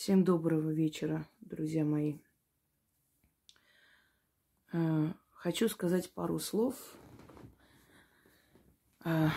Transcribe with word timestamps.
Всем 0.00 0.24
доброго 0.24 0.72
вечера, 0.72 1.28
друзья 1.40 1.84
мои. 1.84 2.20
Э, 4.72 5.12
хочу 5.28 5.68
сказать 5.68 6.10
пару 6.14 6.38
слов 6.38 6.74
о 9.00 9.28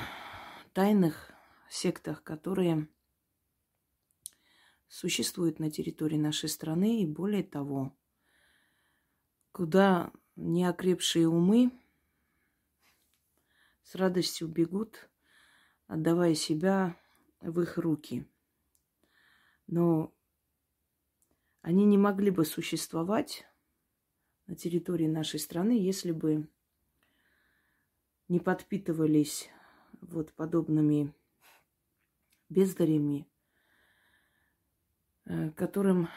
тайных 0.72 1.34
сектах, 1.70 2.24
которые 2.24 2.88
существуют 4.88 5.60
на 5.60 5.70
территории 5.70 6.16
нашей 6.16 6.48
страны, 6.48 7.02
и 7.02 7.06
более 7.06 7.44
того, 7.44 7.94
куда 9.52 10.14
неокрепшие 10.38 11.28
умы 11.28 11.78
с 13.84 13.96
радостью 13.96 14.48
бегут, 14.48 15.10
отдавая 15.88 16.36
себя 16.36 16.98
в 17.42 17.60
их 17.60 17.78
руки. 17.78 18.26
Но 19.68 20.14
они 21.64 21.86
не 21.86 21.98
могли 21.98 22.30
бы 22.30 22.44
существовать 22.44 23.46
на 24.48 24.56
территории 24.56 25.08
нашей 25.08 25.40
страны, 25.40 25.72
если 25.72 26.12
бы 26.12 26.50
не 28.28 28.42
подпитывались 28.42 29.50
вот 30.02 30.34
подобными 30.34 31.14
бездарями, 32.50 33.26
э, 35.26 35.52
которым 35.52 36.10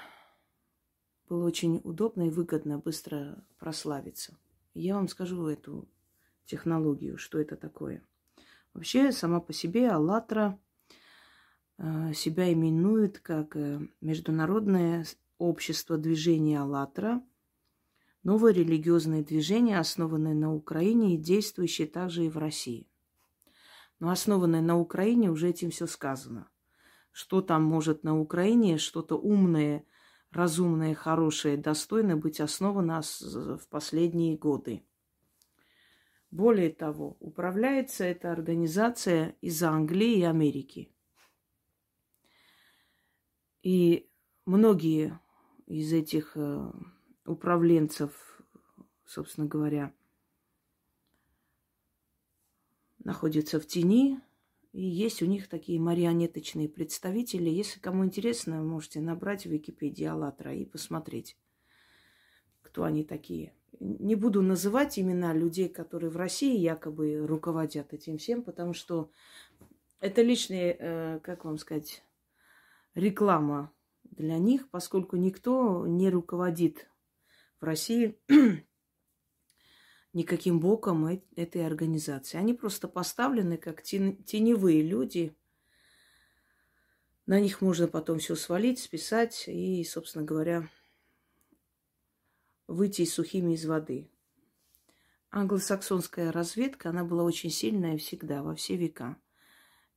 было 1.29 1.47
очень 1.47 1.81
удобно 1.85 2.27
и 2.27 2.31
выгодно 2.31 2.79
быстро 2.79 3.47
прославиться. 3.59 4.37
Я 4.75 4.97
вам 4.97 5.07
скажу 5.07 5.47
эту 5.47 5.89
технологию, 6.45 7.19
что 7.19 7.39
это 7.39 7.57
такое. 7.57 8.05
Вообще, 8.75 9.13
сама 9.13 9.39
по 9.41 9.53
себе 9.53 9.91
«АЛЛАТРА» 9.91 10.59
э, 11.79 12.13
себя 12.15 12.53
именует 12.53 13.21
как 13.21 13.55
э, 13.55 13.81
международное 14.01 15.05
общество 15.39 15.97
движения 15.99 16.61
«АЛЛАТРА», 16.61 17.23
новое 18.23 18.53
религиозное 18.53 19.23
движение, 19.23 19.79
основанное 19.79 20.35
на 20.35 20.55
Украине 20.55 21.15
и 21.15 21.19
действующее 21.19 21.87
также 21.87 22.27
и 22.27 22.29
в 22.29 22.39
России. 22.39 22.89
Но 24.01 24.11
основанное 24.11 24.61
на 24.61 24.79
Украине 24.79 25.31
уже 25.31 25.49
этим 25.49 25.71
все 25.71 25.87
сказано. 25.87 26.49
Что 27.13 27.41
там 27.41 27.63
может 27.63 28.03
на 28.03 28.19
Украине, 28.19 28.79
что-то 28.79 29.17
умное, 29.17 29.85
разумное, 30.31 30.95
хорошее, 30.95 31.57
достойное 31.57 32.17
быть 32.17 32.41
основано 32.41 33.01
в 33.01 33.69
последние 33.71 34.37
годы. 34.37 34.83
Более 36.31 36.71
того, 36.71 37.17
управляется 37.21 38.05
эта 38.05 38.33
организация 38.33 39.37
из 39.41 39.63
Англии 39.63 40.19
и 40.19 40.23
Америки. 40.25 40.93
И 43.63 44.11
многие 44.45 45.19
из 45.67 45.93
этих 45.93 46.33
э, 46.37 46.71
управленцев, 47.25 48.13
собственно 49.05 49.47
говоря, 49.47 49.93
находятся 53.05 53.61
в 53.61 53.67
тени. 53.67 54.21
И 54.73 54.83
есть 54.83 55.23
у 55.23 55.27
них 55.27 55.49
такие 55.49 55.81
марионеточные 55.81 56.69
представители. 56.69 57.49
Если 57.49 57.81
кому 57.81 58.05
интересно, 58.05 58.63
можете 58.63 59.01
набрать 59.01 59.45
в 59.45 59.51
Википедии 59.51 60.05
«АЛЛАТРА» 60.05 60.55
и 60.55 60.65
посмотреть, 60.65 61.37
кто 62.63 62.85
они 62.85 63.03
такие. 63.05 63.55
Не 63.81 64.15
буду 64.15 64.43
называть 64.43 64.99
имена 64.99 65.33
людей, 65.33 65.69
которые 65.69 66.11
в 66.11 66.17
России 66.17 66.59
якобы 66.59 67.27
руководят 67.27 67.93
этим 67.93 68.19
всем, 68.19 68.43
потому 68.43 68.75
что 68.75 69.11
это 70.01 70.23
личная, 70.23 70.77
э, 70.79 71.21
как 71.21 71.45
вам 71.45 71.59
сказать, 71.59 72.03
реклама 72.95 73.73
для 74.17 74.39
них, 74.39 74.69
поскольку 74.71 75.17
никто 75.17 75.87
не 75.87 76.11
руководит 76.11 76.89
в 77.61 77.65
России 77.65 78.19
никаким 80.13 80.61
боком 80.61 81.07
этой 81.37 81.67
организации. 81.67 82.39
Они 82.39 82.55
просто 82.55 82.89
поставлены 82.89 83.59
как 83.59 83.83
теневые 83.83 84.83
люди. 84.83 85.37
На 87.27 87.41
них 87.41 87.61
можно 87.61 87.89
потом 87.89 88.19
все 88.19 88.35
свалить, 88.37 88.79
списать 88.79 89.45
и, 89.49 89.85
собственно 89.85 90.25
говоря, 90.25 90.69
выйти 92.67 93.05
сухими 93.05 93.55
из 93.55 93.67
воды. 93.67 94.09
Англосаксонская 95.31 96.33
разведка, 96.33 96.91
она 96.91 97.05
была 97.05 97.25
очень 97.25 97.51
сильная 97.51 97.99
всегда, 97.99 98.43
во 98.43 98.55
все 98.55 98.77
века. 98.77 99.17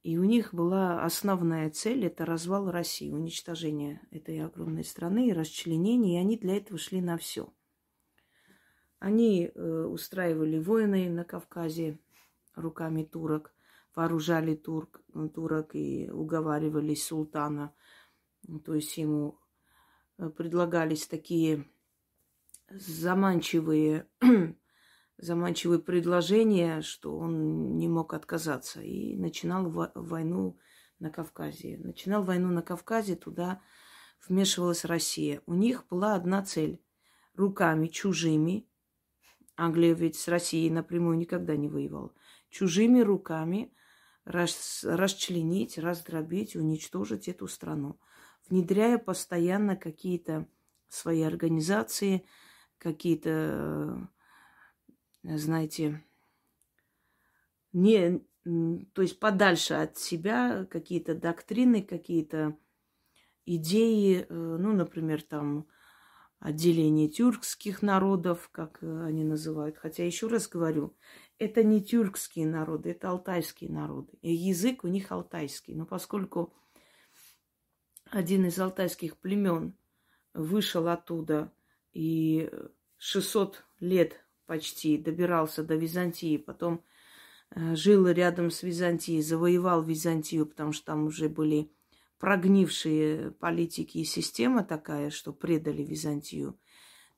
И 0.02 0.18
у 0.18 0.24
них 0.24 0.54
была 0.54 1.04
основная 1.04 1.70
цель– 1.70 2.06
это 2.06 2.26
развал 2.26 2.72
России, 2.72 3.12
уничтожение 3.12 4.02
этой 4.12 4.40
огромной 4.40 4.86
страны 4.86 5.28
и 5.28 5.34
расчленение, 5.34 6.20
и 6.20 6.22
они 6.22 6.38
для 6.38 6.56
этого 6.56 6.80
шли 6.80 7.02
на 7.02 7.18
все. 7.18 7.52
Они 9.00 9.52
э, 9.54 9.84
устраивали 9.84 10.58
войны 10.58 11.10
на 11.10 11.26
Кавказе 11.26 12.00
руками 12.56 13.04
турок, 13.04 13.54
вооружали 13.94 14.56
турк, 14.56 15.02
турок 15.34 15.76
и 15.76 16.10
уговаривали 16.10 16.96
султана. 16.96 17.74
То 18.66 18.76
есть 18.76 18.98
ему 18.98 19.38
э, 20.18 20.30
предлагались 20.30 21.08
такие 21.08 21.66
заманчивые 22.70 24.08
заманчивые 25.22 25.80
предложения, 25.80 26.82
что 26.82 27.18
он 27.18 27.78
не 27.78 27.88
мог 27.88 28.14
отказаться. 28.14 28.82
И 28.82 29.16
начинал 29.16 29.70
войну 29.70 30.58
на 31.00 31.10
Кавказе. 31.10 31.78
Начинал 31.78 32.24
войну 32.24 32.50
на 32.50 32.62
Кавказе, 32.62 33.16
туда 33.16 33.62
вмешивалась 34.28 34.86
Россия. 34.86 35.42
У 35.46 35.54
них 35.54 35.86
была 35.90 36.16
одна 36.16 36.44
цель. 36.44 36.82
Руками 37.36 37.88
чужими, 37.88 38.68
Англия 39.56 39.94
ведь 39.94 40.18
с 40.18 40.28
Россией 40.28 40.70
напрямую 40.70 41.18
никогда 41.18 41.56
не 41.56 41.70
воевала, 41.70 42.14
чужими 42.50 43.00
руками 43.00 43.74
рас, 44.26 44.84
расчленить, 44.84 45.78
раздробить, 45.78 46.58
уничтожить 46.58 47.30
эту 47.30 47.48
страну, 47.48 47.98
внедряя 48.50 48.98
постоянно 48.98 49.78
какие-то 49.78 50.48
свои 50.90 51.22
организации, 51.22 52.26
какие-то 52.78 54.10
знаете, 55.24 56.04
не, 57.74 58.24
то 58.94 59.02
есть 59.02 59.20
подальше 59.20 59.76
от 59.76 59.98
себя 59.98 60.66
какие-то 60.66 61.16
доктрины, 61.16 61.82
какие-то 61.82 62.58
идеи, 63.46 64.26
э, 64.28 64.34
ну, 64.34 64.74
например, 64.74 65.22
там 65.22 65.68
отделение 66.40 67.10
тюркских 67.10 67.82
народов, 67.82 68.50
как 68.52 68.80
э, 68.82 69.06
они 69.06 69.24
называют. 69.24 69.78
Хотя, 69.78 70.06
еще 70.06 70.28
раз 70.28 70.48
говорю, 70.48 70.96
это 71.38 71.64
не 71.64 71.84
тюркские 71.84 72.48
народы, 72.48 72.92
это 72.92 73.10
алтайские 73.10 73.72
народы. 73.72 74.14
И 74.22 74.34
язык 74.34 74.84
у 74.84 74.88
них 74.88 75.12
алтайский. 75.12 75.76
Но 75.76 75.86
поскольку 75.86 76.54
один 78.06 78.46
из 78.46 78.58
алтайских 78.60 79.18
племен 79.18 79.76
вышел 80.34 80.88
оттуда 80.88 81.52
и 81.92 82.50
600 82.98 83.64
лет 83.80 84.24
почти, 84.50 84.98
добирался 84.98 85.64
до 85.64 85.76
Византии, 85.76 86.38
потом 86.38 86.84
э, 87.52 87.76
жил 87.76 88.08
рядом 88.08 88.50
с 88.50 88.64
Византией, 88.64 89.22
завоевал 89.22 89.84
Византию, 89.84 90.48
потому 90.48 90.74
что 90.74 90.88
там 90.88 91.06
уже 91.06 91.30
были 91.30 91.72
прогнившие 92.18 93.30
политики 93.34 94.00
и 94.00 94.04
система 94.04 94.64
такая, 94.64 95.12
что 95.12 95.34
предали 95.34 95.84
Византию. 95.84 96.60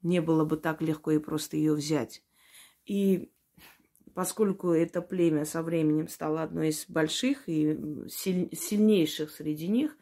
Не 0.02 0.20
было 0.20 0.44
бы 0.44 0.58
так 0.58 0.82
легко 0.82 1.12
и 1.12 1.20
просто 1.20 1.56
ее 1.56 1.74
взять. 1.74 2.22
И 2.86 3.32
поскольку 4.14 4.72
это 4.72 5.02
племя 5.02 5.46
со 5.46 5.64
временем 5.64 6.10
стало 6.10 6.44
одной 6.44 6.70
из 6.70 6.86
больших 6.90 7.48
и 7.48 7.80
сильнейших 8.10 9.32
среди 9.32 9.70
них, 9.70 9.98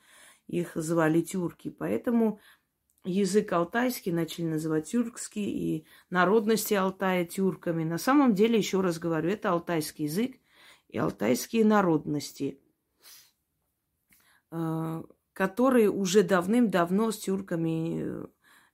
их 0.47 0.71
звали 0.73 1.21
тюрки, 1.21 1.69
поэтому 1.69 2.39
язык 3.05 3.51
алтайский 3.53 4.11
начали 4.11 4.45
называть 4.45 4.89
тюркский, 4.89 5.45
и 5.45 5.85
народности 6.09 6.73
Алтая 6.73 7.25
тюрками. 7.25 7.83
На 7.83 7.97
самом 7.97 8.35
деле, 8.35 8.57
еще 8.57 8.81
раз 8.81 8.99
говорю, 8.99 9.29
это 9.29 9.51
алтайский 9.51 10.05
язык 10.05 10.37
и 10.89 10.97
алтайские 10.97 11.65
народности, 11.65 12.59
э, 14.51 15.03
которые 15.33 15.89
уже 15.89 16.23
давным-давно 16.23 17.11
с 17.11 17.19
тюрками 17.19 18.01
э, 18.01 18.25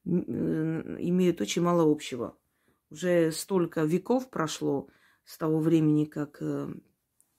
имеют 0.06 1.42
очень 1.42 1.62
мало 1.62 1.90
общего. 1.90 2.38
Уже 2.90 3.32
столько 3.32 3.82
веков 3.84 4.30
прошло 4.30 4.90
с 5.24 5.38
того 5.38 5.60
времени, 5.60 6.06
как 6.06 6.38
э, 6.42 6.74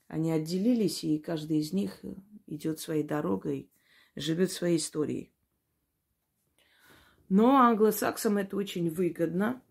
они 0.09 0.31
отделились, 0.31 1.03
и 1.05 1.19
каждый 1.19 1.59
из 1.59 1.73
них 1.73 2.05
идет 2.47 2.79
своей 2.79 3.03
дорогой, 3.03 3.71
живет 4.15 4.53
своей 4.53 4.77
историей. 4.77 5.33
Но 7.29 7.57
англосаксам 7.57 8.39
это 8.39 8.57
очень 8.57 8.89
выгодно. 8.91 9.63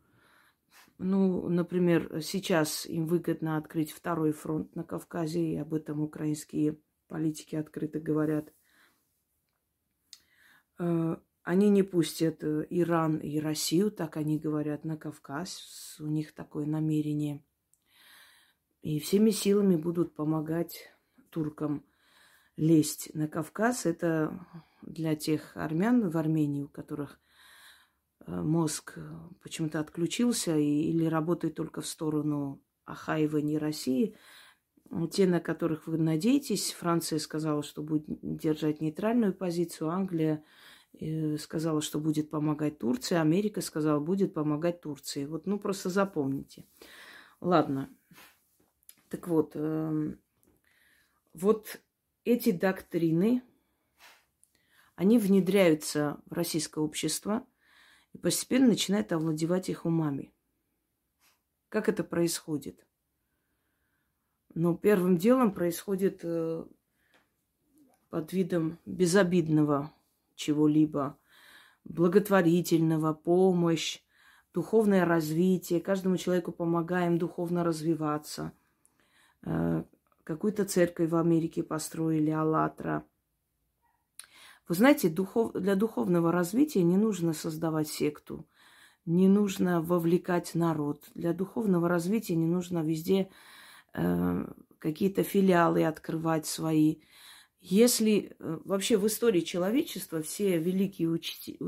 Ну, 0.98 1.50
например, 1.50 2.22
сейчас 2.22 2.86
им 2.86 3.06
выгодно 3.06 3.58
открыть 3.58 3.92
второй 3.92 4.32
фронт 4.32 4.76
на 4.76 4.84
Кавказе, 4.84 5.42
и 5.42 5.58
об 5.58 5.74
этом 5.74 6.02
украинские 6.02 6.78
политики 7.08 7.56
открыто 7.56 8.00
говорят. 8.00 8.54
Э, 10.80 11.18
они 11.44 11.70
не 11.70 11.84
пустят 11.84 12.44
э, 12.44 12.66
Иран 12.70 13.18
и 13.18 13.40
Россию, 13.40 13.92
так 13.92 14.18
они 14.18 14.40
говорят, 14.40 14.84
на 14.84 14.98
Кавказ. 14.98 15.98
У 16.00 16.08
них 16.08 16.34
такое 16.34 16.66
намерение. 16.66 17.44
И 18.82 19.00
всеми 19.00 19.32
силами 19.32 19.76
будут 19.76 20.16
помогать 20.16 20.92
туркам 21.30 21.86
лезть 22.56 23.14
на 23.14 23.28
Кавказ. 23.28 23.86
Это 23.86 24.48
для 24.82 25.16
тех 25.16 25.56
армян 25.58 26.10
в 26.10 26.18
Армении, 26.18 26.64
у 26.64 26.70
которых 26.70 27.20
мозг 28.28 28.94
э, 28.98 29.02
почему-то 29.42 29.80
отключился 29.80 30.58
или 30.58 31.06
работает 31.06 31.56
только 31.56 31.82
в 31.82 31.88
сторону 31.88 32.62
Ахаева, 32.86 33.38
не 33.38 33.58
России. 33.58 34.16
Те, 35.12 35.26
на 35.26 35.40
которых 35.40 35.88
вы 35.88 35.98
надеетесь, 35.98 36.72
Франция 36.72 37.20
сказала, 37.20 37.64
что 37.64 37.82
будет 37.82 38.06
держать 38.08 38.82
нейтральную 38.82 39.34
позицию, 39.34 39.90
Англия 39.90 40.44
э, 40.94 41.38
сказала, 41.38 41.82
что 41.82 42.00
будет 42.00 42.30
помогать 42.30 42.78
Турции, 42.80 43.16
Америка 43.16 43.62
сказала, 43.62 44.00
будет 44.00 44.34
помогать 44.34 44.82
Турции. 44.82 45.26
Вот, 45.26 45.48
ну, 45.48 45.60
просто 45.60 45.90
запомните. 45.90 46.66
Ладно. 47.42 47.90
Так 49.10 49.28
вот, 49.28 49.52
э, 49.56 50.16
вот 51.34 51.82
эти 52.24 52.52
доктрины, 52.52 53.42
они 54.96 55.18
внедряются 55.18 56.22
в 56.28 56.34
российское 56.34 56.82
общество 56.82 57.46
и 58.16 58.18
постепенно 58.18 58.68
начинают 58.68 59.12
овладевать 59.12 59.68
их 59.68 59.86
умами. 59.86 60.34
Как 61.68 61.90
это 61.90 62.02
происходит? 62.02 62.88
Ну, 64.54 64.78
первым 64.78 65.18
делом 65.18 65.54
происходит 65.54 66.22
э, 66.24 66.66
под 68.10 68.32
видом 68.32 68.80
безобидного 68.86 69.92
чего-либо, 70.36 71.20
благотворительного, 71.84 73.14
помощь, 73.14 74.02
духовное 74.54 75.04
развитие. 75.04 75.82
Каждому 75.82 76.16
человеку 76.16 76.54
помогаем 76.54 77.18
духовно 77.18 77.66
развиваться. 77.66 78.54
Э, 79.42 79.84
какую-то 80.24 80.64
церковь 80.64 81.10
в 81.10 81.18
Америке 81.18 81.64
построили, 81.64 82.30
Аллатра– 82.30 83.06
вы 84.68 84.76
знаете, 84.76 85.10
духов... 85.10 85.54
для 85.54 85.76
духовного 85.76 86.32
развития 86.32 86.84
не 86.84 86.98
нужно 86.98 87.34
создавать 87.34 87.88
секту, 87.88 88.48
не 89.06 89.28
нужно 89.28 89.82
вовлекать 89.82 90.56
народ. 90.56 91.04
Для 91.14 91.34
духовного 91.34 91.88
развития 91.88 92.36
не 92.36 92.48
нужно 92.48 92.84
везде 92.84 93.30
э, 93.94 94.46
какие-то 94.80 95.24
филиалы 95.24 95.86
открывать 95.86 96.48
свои. 96.48 96.98
Если 97.60 98.36
э, 98.40 98.60
вообще 98.66 98.98
в 98.98 99.06
истории 99.06 99.42
человечества 99.42 100.24
все 100.24 100.58
великие 100.58 101.10
учти... 101.10 101.60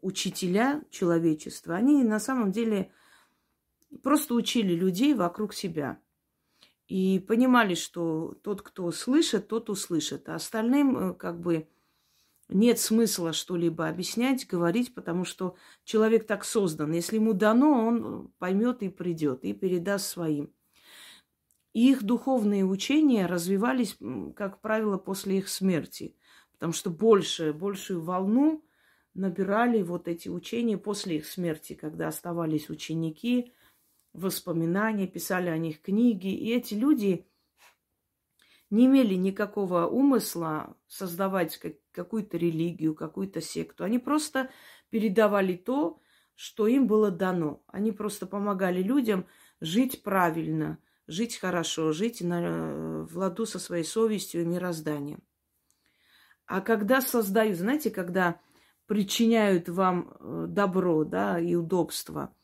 учителя 0.00 0.82
человечества, 0.90 1.74
они 1.74 2.02
на 2.02 2.20
самом 2.20 2.50
деле 2.50 2.90
просто 4.02 4.34
учили 4.34 4.72
людей 4.72 5.12
вокруг 5.12 5.52
себя. 5.52 6.00
И 6.86 7.18
понимали, 7.18 7.74
что 7.74 8.34
тот, 8.42 8.62
кто 8.62 8.90
слышит, 8.92 9.48
тот 9.48 9.68
услышит. 9.68 10.30
А 10.30 10.36
остальным 10.36 10.96
э, 10.96 11.14
как 11.14 11.40
бы 11.40 11.68
нет 12.48 12.78
смысла 12.78 13.32
что-либо 13.32 13.88
объяснять, 13.88 14.46
говорить, 14.46 14.94
потому 14.94 15.24
что 15.24 15.56
человек 15.84 16.26
так 16.26 16.44
создан. 16.44 16.92
Если 16.92 17.16
ему 17.16 17.34
дано, 17.34 17.86
он 17.86 18.32
поймет 18.38 18.82
и 18.82 18.88
придет, 18.88 19.44
и 19.44 19.52
передаст 19.52 20.06
своим. 20.06 20.50
их 21.74 22.02
духовные 22.02 22.64
учения 22.64 23.26
развивались, 23.26 23.96
как 24.34 24.60
правило, 24.60 24.98
после 24.98 25.38
их 25.38 25.48
смерти, 25.48 26.16
потому 26.52 26.72
что 26.72 26.90
больше, 26.90 27.52
большую 27.52 28.00
волну 28.00 28.64
набирали 29.14 29.82
вот 29.82 30.08
эти 30.08 30.28
учения 30.28 30.78
после 30.78 31.16
их 31.16 31.26
смерти, 31.26 31.74
когда 31.74 32.08
оставались 32.08 32.70
ученики, 32.70 33.52
воспоминания, 34.12 35.06
писали 35.06 35.50
о 35.50 35.58
них 35.58 35.80
книги. 35.80 36.28
И 36.28 36.52
эти 36.52 36.74
люди 36.74 37.26
не 38.70 38.86
имели 38.86 39.14
никакого 39.14 39.86
умысла 39.86 40.76
создавать 40.86 41.60
какую-то 41.92 42.36
религию, 42.36 42.94
какую-то 42.94 43.40
секту. 43.40 43.84
Они 43.84 43.98
просто 43.98 44.50
передавали 44.90 45.56
то, 45.56 46.00
что 46.34 46.66
им 46.66 46.86
было 46.86 47.10
дано. 47.10 47.62
Они 47.66 47.92
просто 47.92 48.26
помогали 48.26 48.82
людям 48.82 49.26
жить 49.60 50.02
правильно, 50.02 50.78
жить 51.06 51.36
хорошо, 51.36 51.92
жить 51.92 52.20
на, 52.20 53.04
в 53.04 53.16
ладу 53.16 53.46
со 53.46 53.58
своей 53.58 53.84
совестью 53.84 54.42
и 54.42 54.46
мирозданием. 54.46 55.22
А 56.46 56.60
когда 56.60 57.00
создают, 57.00 57.58
знаете, 57.58 57.90
когда 57.90 58.40
причиняют 58.86 59.68
вам 59.68 60.16
э, 60.18 60.46
добро, 60.48 61.04
да, 61.04 61.38
и 61.38 61.54
удобство, 61.54 62.34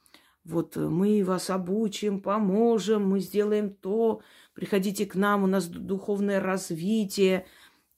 вот 0.44 0.76
мы 0.76 1.24
вас 1.24 1.48
обучим, 1.50 2.20
поможем, 2.20 3.08
мы 3.08 3.20
сделаем 3.20 3.74
то, 3.74 4.20
приходите 4.52 5.06
к 5.06 5.14
нам, 5.14 5.44
у 5.44 5.46
нас 5.46 5.66
духовное 5.66 6.40
развитие. 6.40 7.46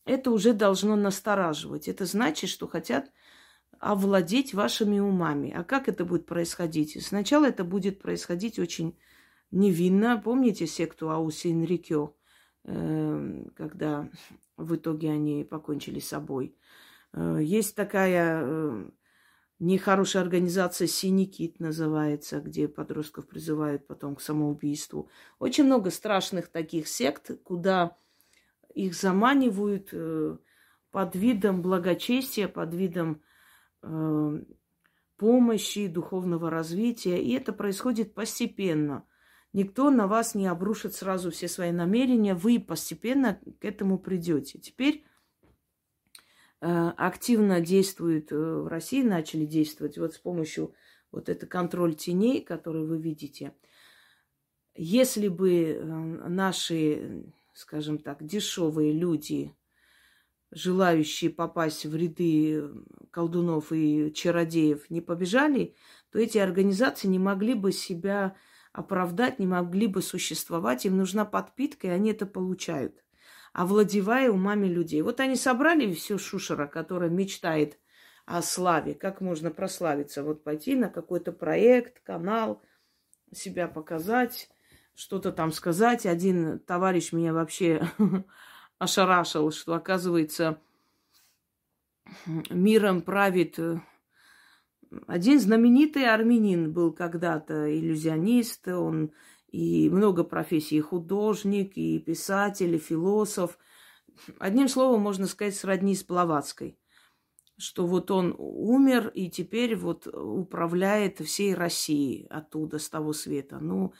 Это 0.04 0.30
уже 0.30 0.52
должно 0.52 0.94
настораживать. 0.94 1.88
Это 1.88 2.06
значит, 2.06 2.48
что 2.48 2.68
хотят 2.68 3.10
овладеть 3.80 4.54
вашими 4.54 5.00
умами. 5.00 5.52
А 5.56 5.64
как 5.64 5.88
это 5.88 6.04
будет 6.04 6.26
происходить? 6.26 7.02
Сначала 7.04 7.46
это 7.46 7.64
будет 7.64 8.00
происходить 8.00 8.58
очень 8.58 8.96
невинно. 9.50 10.20
Помните 10.22 10.66
секту 10.66 11.10
Аусин 11.10 11.64
Рикё, 11.64 12.14
эм, 12.64 13.50
когда 13.56 14.08
в 14.56 14.76
итоге 14.76 15.10
они 15.10 15.44
покончили 15.44 15.98
с 15.98 16.08
собой? 16.08 16.56
Э, 17.12 17.38
есть 17.42 17.74
такая 17.74 18.42
э, 18.44 18.90
Нехорошая 19.58 20.22
организация 20.22 20.86
«Синий 20.86 21.54
называется, 21.58 22.40
где 22.40 22.68
подростков 22.68 23.26
призывают 23.26 23.86
потом 23.86 24.16
к 24.16 24.20
самоубийству. 24.20 25.08
Очень 25.38 25.64
много 25.64 25.90
страшных 25.90 26.48
таких 26.48 26.88
сект, 26.88 27.30
куда 27.42 27.96
их 28.74 28.94
заманивают 28.94 29.88
э, 29.92 30.36
под 30.90 31.16
видом 31.16 31.62
благочестия, 31.62 32.48
под 32.48 32.74
видом 32.74 33.22
э, 33.82 34.42
помощи, 35.16 35.86
духовного 35.86 36.50
развития. 36.50 37.22
И 37.22 37.32
это 37.32 37.54
происходит 37.54 38.12
постепенно. 38.12 39.06
Никто 39.54 39.88
на 39.88 40.06
вас 40.06 40.34
не 40.34 40.46
обрушит 40.48 40.94
сразу 40.94 41.30
все 41.30 41.48
свои 41.48 41.72
намерения. 41.72 42.34
Вы 42.34 42.60
постепенно 42.60 43.40
к 43.58 43.64
этому 43.64 43.98
придете. 43.98 44.58
Теперь 44.58 45.06
активно 46.60 47.60
действуют 47.60 48.32
э, 48.32 48.36
в 48.36 48.66
России, 48.66 49.02
начали 49.02 49.44
действовать 49.44 49.98
вот 49.98 50.14
с 50.14 50.18
помощью 50.18 50.74
вот 51.12 51.28
это 51.28 51.46
контроль 51.46 51.94
теней, 51.94 52.42
который 52.42 52.86
вы 52.86 52.98
видите. 52.98 53.54
Если 54.74 55.28
бы 55.28 55.52
э, 55.52 55.84
наши, 55.84 57.32
скажем 57.54 57.98
так, 57.98 58.24
дешевые 58.24 58.92
люди, 58.92 59.54
желающие 60.50 61.30
попасть 61.30 61.84
в 61.84 61.94
ряды 61.94 62.64
колдунов 63.10 63.72
и 63.72 64.12
чародеев, 64.12 64.88
не 64.90 65.00
побежали, 65.00 65.74
то 66.10 66.18
эти 66.18 66.38
организации 66.38 67.08
не 67.08 67.18
могли 67.18 67.54
бы 67.54 67.72
себя 67.72 68.36
оправдать, 68.72 69.38
не 69.38 69.46
могли 69.46 69.86
бы 69.86 70.02
существовать. 70.02 70.86
Им 70.86 70.96
нужна 70.96 71.24
подпитка, 71.24 71.88
и 71.88 71.90
они 71.90 72.10
это 72.10 72.26
получают 72.26 73.05
овладевая 73.56 74.30
умами 74.30 74.66
людей. 74.66 75.00
Вот 75.00 75.18
они 75.18 75.34
собрали 75.34 75.90
все 75.94 76.18
шушера, 76.18 76.66
которая 76.66 77.08
мечтает 77.08 77.78
о 78.26 78.42
славе, 78.42 78.92
как 78.92 79.22
можно 79.22 79.50
прославиться, 79.50 80.22
вот 80.22 80.44
пойти 80.44 80.74
на 80.74 80.90
какой-то 80.90 81.32
проект, 81.32 82.00
канал, 82.00 82.60
себя 83.32 83.66
показать, 83.66 84.50
что-то 84.94 85.32
там 85.32 85.52
сказать. 85.52 86.04
Один 86.04 86.58
товарищ 86.58 87.12
меня 87.12 87.32
вообще 87.32 87.88
ошарашил, 88.78 89.50
что, 89.52 89.72
оказывается, 89.72 90.60
миром 92.50 93.00
правит 93.00 93.58
э, 93.58 93.80
один 95.06 95.40
знаменитый 95.40 96.12
армянин 96.12 96.74
был 96.74 96.92
когда-то 96.92 97.74
иллюзионист, 97.74 98.68
он 98.68 99.12
и 99.48 99.88
много 99.90 100.24
профессий, 100.24 100.76
и 100.76 100.80
художник, 100.80 101.76
и 101.76 101.98
писатель, 101.98 102.74
и 102.74 102.78
философ. 102.78 103.58
Одним 104.38 104.68
словом, 104.68 105.02
можно 105.02 105.26
сказать, 105.26 105.54
сродни 105.54 105.94
с 105.94 106.04
Блаватской, 106.04 106.78
что 107.58 107.86
вот 107.86 108.10
он 108.10 108.34
умер 108.38 109.10
и 109.14 109.30
теперь 109.30 109.76
вот 109.76 110.06
управляет 110.06 111.20
всей 111.20 111.54
Россией 111.54 112.26
оттуда, 112.28 112.78
с 112.78 112.88
того 112.88 113.12
света. 113.12 113.58
Ну, 113.58 113.92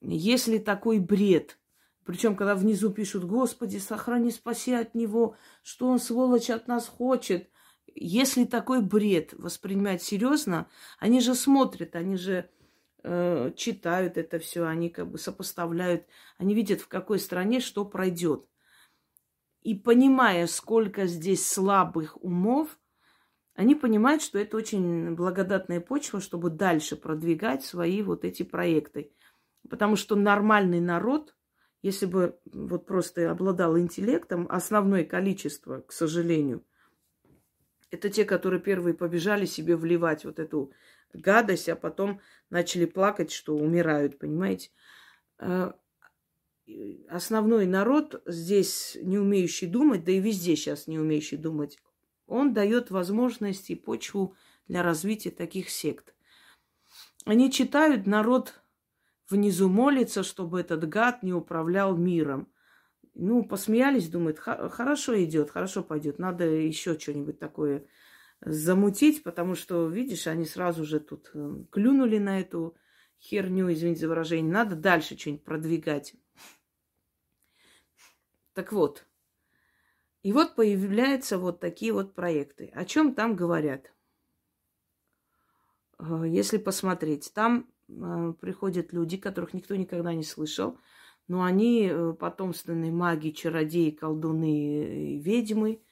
если 0.00 0.58
такой 0.58 0.98
бред, 0.98 1.58
причем, 2.04 2.36
когда 2.36 2.54
внизу 2.54 2.90
пишут, 2.90 3.24
Господи, 3.24 3.78
сохрани, 3.78 4.30
спаси 4.30 4.72
от 4.72 4.94
него, 4.94 5.36
что 5.62 5.88
он, 5.88 5.98
сволочь, 5.98 6.50
от 6.50 6.68
нас 6.68 6.86
хочет. 6.86 7.50
Если 7.94 8.44
такой 8.44 8.80
бред 8.80 9.32
воспринимать 9.34 10.02
серьезно, 10.02 10.68
они 10.98 11.20
же 11.20 11.34
смотрят, 11.34 11.96
они 11.96 12.16
же 12.16 12.48
э, 13.06 13.52
читают 13.56 14.18
это 14.18 14.38
все, 14.38 14.66
они 14.66 14.90
как 14.90 15.10
бы 15.10 15.18
сопоставляют, 15.18 16.06
они 16.38 16.54
видят, 16.54 16.80
в 16.80 16.88
какой 16.88 17.18
стране 17.18 17.60
что 17.60 17.84
пройдет. 17.84 18.44
И 19.62 19.74
понимая, 19.74 20.46
сколько 20.46 21.06
здесь 21.06 21.48
слабых 21.48 22.22
умов, 22.22 22.78
они 23.54 23.74
понимают, 23.74 24.22
что 24.22 24.38
это 24.38 24.56
очень 24.56 25.14
благодатная 25.14 25.80
почва, 25.80 26.20
чтобы 26.20 26.50
дальше 26.50 26.96
продвигать 26.96 27.64
свои 27.64 28.02
вот 28.02 28.24
эти 28.24 28.42
проекты. 28.42 29.12
Потому 29.70 29.96
что 29.96 30.14
нормальный 30.14 30.80
народ, 30.80 31.34
если 31.82 32.06
бы 32.06 32.38
вот 32.44 32.86
просто 32.86 33.30
обладал 33.30 33.78
интеллектом, 33.78 34.46
основное 34.50 35.04
количество, 35.04 35.80
к 35.80 35.92
сожалению, 35.92 36.64
это 37.90 38.10
те, 38.10 38.24
которые 38.24 38.60
первые 38.60 38.94
побежали 38.94 39.46
себе 39.46 39.76
вливать 39.76 40.24
вот 40.24 40.38
эту 40.38 40.72
гадость, 41.12 41.68
а 41.68 41.76
потом 41.76 42.20
начали 42.50 42.84
плакать, 42.84 43.30
что 43.32 43.56
умирают, 43.56 44.18
понимаете? 44.18 44.70
Э, 45.38 45.72
основной 47.08 47.66
народ 47.66 48.22
здесь 48.26 48.96
не 49.00 49.18
умеющий 49.18 49.66
думать, 49.66 50.04
да 50.04 50.12
и 50.12 50.20
везде 50.20 50.56
сейчас 50.56 50.86
не 50.86 50.98
умеющий 50.98 51.36
думать, 51.36 51.78
он 52.26 52.52
дает 52.52 52.90
возможность 52.90 53.70
и 53.70 53.74
почву 53.74 54.34
для 54.66 54.82
развития 54.82 55.30
таких 55.30 55.70
сект. 55.70 56.14
Они 57.24 57.50
читают, 57.50 58.06
народ 58.06 58.60
внизу 59.28 59.68
молится, 59.68 60.22
чтобы 60.22 60.60
этот 60.60 60.88
гад 60.88 61.22
не 61.22 61.32
управлял 61.32 61.96
миром. 61.96 62.48
Ну, 63.14 63.44
посмеялись, 63.44 64.08
думают, 64.08 64.38
хорошо 64.38 65.22
идет, 65.22 65.50
хорошо 65.50 65.82
пойдет, 65.82 66.18
надо 66.18 66.44
еще 66.44 66.98
что-нибудь 66.98 67.38
такое 67.38 67.86
замутить, 68.40 69.22
потому 69.22 69.54
что, 69.54 69.88
видишь, 69.88 70.26
они 70.26 70.44
сразу 70.44 70.84
же 70.84 71.00
тут 71.00 71.30
э, 71.34 71.64
клюнули 71.70 72.18
на 72.18 72.40
эту 72.40 72.76
херню, 73.20 73.72
извините 73.72 74.00
за 74.00 74.08
выражение, 74.08 74.52
надо 74.52 74.76
дальше 74.76 75.18
что-нибудь 75.18 75.44
продвигать. 75.44 76.14
Так 78.52 78.72
вот, 78.72 79.06
и 80.22 80.32
вот 80.32 80.54
появляются 80.54 81.38
вот 81.38 81.60
такие 81.60 81.92
вот 81.92 82.14
проекты. 82.14 82.70
О 82.74 82.84
чем 82.84 83.14
там 83.14 83.36
говорят? 83.36 83.92
Э, 85.98 86.24
если 86.26 86.58
посмотреть, 86.58 87.32
там 87.34 87.70
э, 87.88 88.32
приходят 88.40 88.92
люди, 88.92 89.16
которых 89.16 89.54
никто 89.54 89.74
никогда 89.76 90.14
не 90.14 90.24
слышал, 90.24 90.78
но 91.28 91.42
они 91.42 91.90
потомственные 92.20 92.92
маги, 92.92 93.30
чародеи, 93.30 93.90
колдуны, 93.90 95.18
ведьмы. 95.18 95.82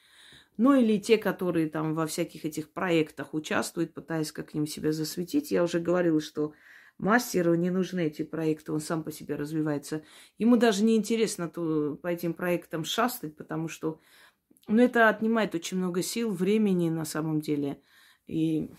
Ну 0.56 0.74
или 0.74 0.98
те, 0.98 1.18
которые 1.18 1.68
там 1.68 1.94
во 1.94 2.06
всяких 2.06 2.44
этих 2.44 2.72
проектах 2.72 3.34
участвуют, 3.34 3.92
пытаясь 3.92 4.32
как-нибудь 4.32 4.70
себя 4.70 4.92
засветить. 4.92 5.50
Я 5.50 5.64
уже 5.64 5.80
говорила, 5.80 6.20
что 6.20 6.52
мастеру 6.98 7.54
не 7.54 7.70
нужны 7.70 8.06
эти 8.06 8.22
проекты, 8.22 8.72
он 8.72 8.80
сам 8.80 9.02
по 9.02 9.10
себе 9.10 9.34
развивается. 9.34 10.04
Ему 10.38 10.56
даже 10.56 10.84
не 10.84 10.96
интересно 10.96 11.48
по 11.48 12.06
этим 12.06 12.34
проектам 12.34 12.84
шастать, 12.84 13.36
потому 13.36 13.68
что 13.68 14.00
но 14.66 14.82
это 14.82 15.08
отнимает 15.08 15.54
очень 15.54 15.76
много 15.76 16.02
сил, 16.02 16.32
времени 16.32 16.88
на 16.88 17.04
самом 17.04 17.40
деле. 17.40 17.82
И 18.26 18.70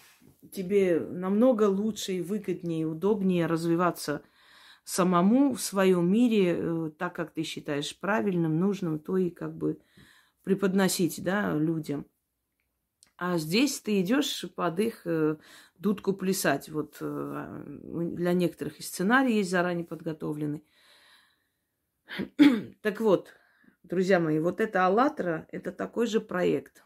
тебе 0.51 0.99
намного 0.99 1.63
лучше 1.63 2.13
и 2.13 2.21
выгоднее, 2.21 2.81
и 2.81 2.85
удобнее 2.85 3.45
развиваться 3.45 4.21
самому 4.83 5.53
в 5.53 5.61
своем 5.61 6.11
мире, 6.11 6.55
э, 6.57 6.91
так 6.97 7.15
как 7.15 7.33
ты 7.33 7.43
считаешь 7.43 7.97
правильным, 7.99 8.59
нужным, 8.59 8.99
то 8.99 9.17
и 9.17 9.29
как 9.29 9.55
бы 9.55 9.79
преподносить 10.45 11.21
да, 11.21 11.53
людям. 11.53 12.05
А 13.17 13.37
здесь 13.37 13.81
ты 13.81 13.99
идешь 13.99 14.45
под 14.55 14.79
их 14.79 15.01
э, 15.05 15.35
дудку 15.77 16.13
плясать. 16.13 16.69
Вот 16.69 16.97
э, 17.01 17.63
для 17.67 18.31
некоторых 18.31 18.79
и 18.79 18.83
сценарий 18.83 19.35
есть 19.35 19.49
заранее 19.49 19.85
подготовленный. 19.85 20.63
так 22.81 23.01
вот, 23.01 23.33
Друзья 23.85 24.19
мои, 24.19 24.39
вот 24.39 24.61
это 24.61 24.87
«АЛЛАТРА»– 24.87 25.47
это 25.51 25.71
такой 25.71 26.07
же 26.07 26.19
проект. 26.19 26.83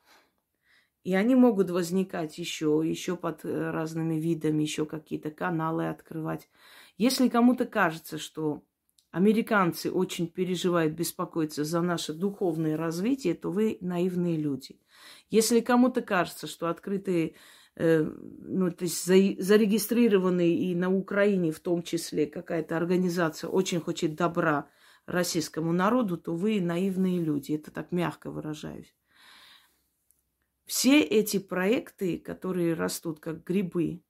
И 1.06 1.16
они 1.16 1.34
могут 1.34 1.70
возникать 1.70 2.38
еще, 2.38 2.82
еще 2.84 3.16
под 3.16 3.46
э, 3.46 3.72
разными 3.72 4.16
видами, 4.16 4.64
еще 4.64 4.86
какие-то 4.86 5.32
каналы 5.32 5.88
открывать. 5.88 6.50
Если 6.98 7.30
кому-то 7.30 7.66
кажется, 7.66 8.18
что 8.18 8.66
американцы 9.12 9.92
очень 9.92 10.28
переживают, 10.28 10.94
беспокоятся 10.94 11.64
за 11.64 11.82
наше 11.82 12.14
духовное 12.14 12.78
развитие, 12.78 13.34
то 13.34 13.52
вы 13.52 13.78
наивные 13.82 14.38
люди. 14.38 14.80
Если 15.30 15.60
кому-то 15.60 16.02
кажется, 16.02 16.48
что 16.48 16.68
открытые, 16.70 17.36
э, 17.76 18.04
ну, 18.04 18.72
то 18.72 18.84
есть 18.84 19.04
зарегистрированные 19.04 20.56
и 20.56 20.76
на 20.76 20.94
Украине 20.94 21.52
в 21.52 21.60
том 21.60 21.84
числе 21.84 22.26
какая-то 22.26 22.78
организация 22.78 23.50
очень 23.50 23.80
хочет 23.80 24.16
добра– 24.16 24.70
российскому 25.10 25.74
народу, 25.74 26.18
то 26.18 26.36
вы 26.36 26.62
наивные 26.62 27.20
люди. 27.20 27.54
Это 27.54 27.72
так 27.72 27.92
мягко 27.92 28.32
выражаюсь. 28.32 28.96
Все 30.66 31.02
эти 31.02 31.40
проекты, 31.40 32.20
которые 32.20 32.76
растут 32.76 33.20
как 33.20 33.44
грибы, 33.44 34.04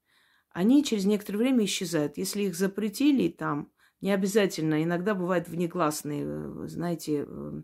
они 0.52 0.84
через 0.84 1.06
некоторое 1.06 1.38
время 1.38 1.66
исчезают. 1.66 2.18
Если 2.18 2.44
их 2.44 2.56
запретили 2.56 3.30
там, 3.30 3.72
не 4.02 4.12
обязательно, 4.12 4.84
иногда 4.84 5.16
бывают 5.16 5.48
внегласные, 5.48 6.24
э, 6.26 6.68
знаете, 6.68 7.26
э, 7.28 7.62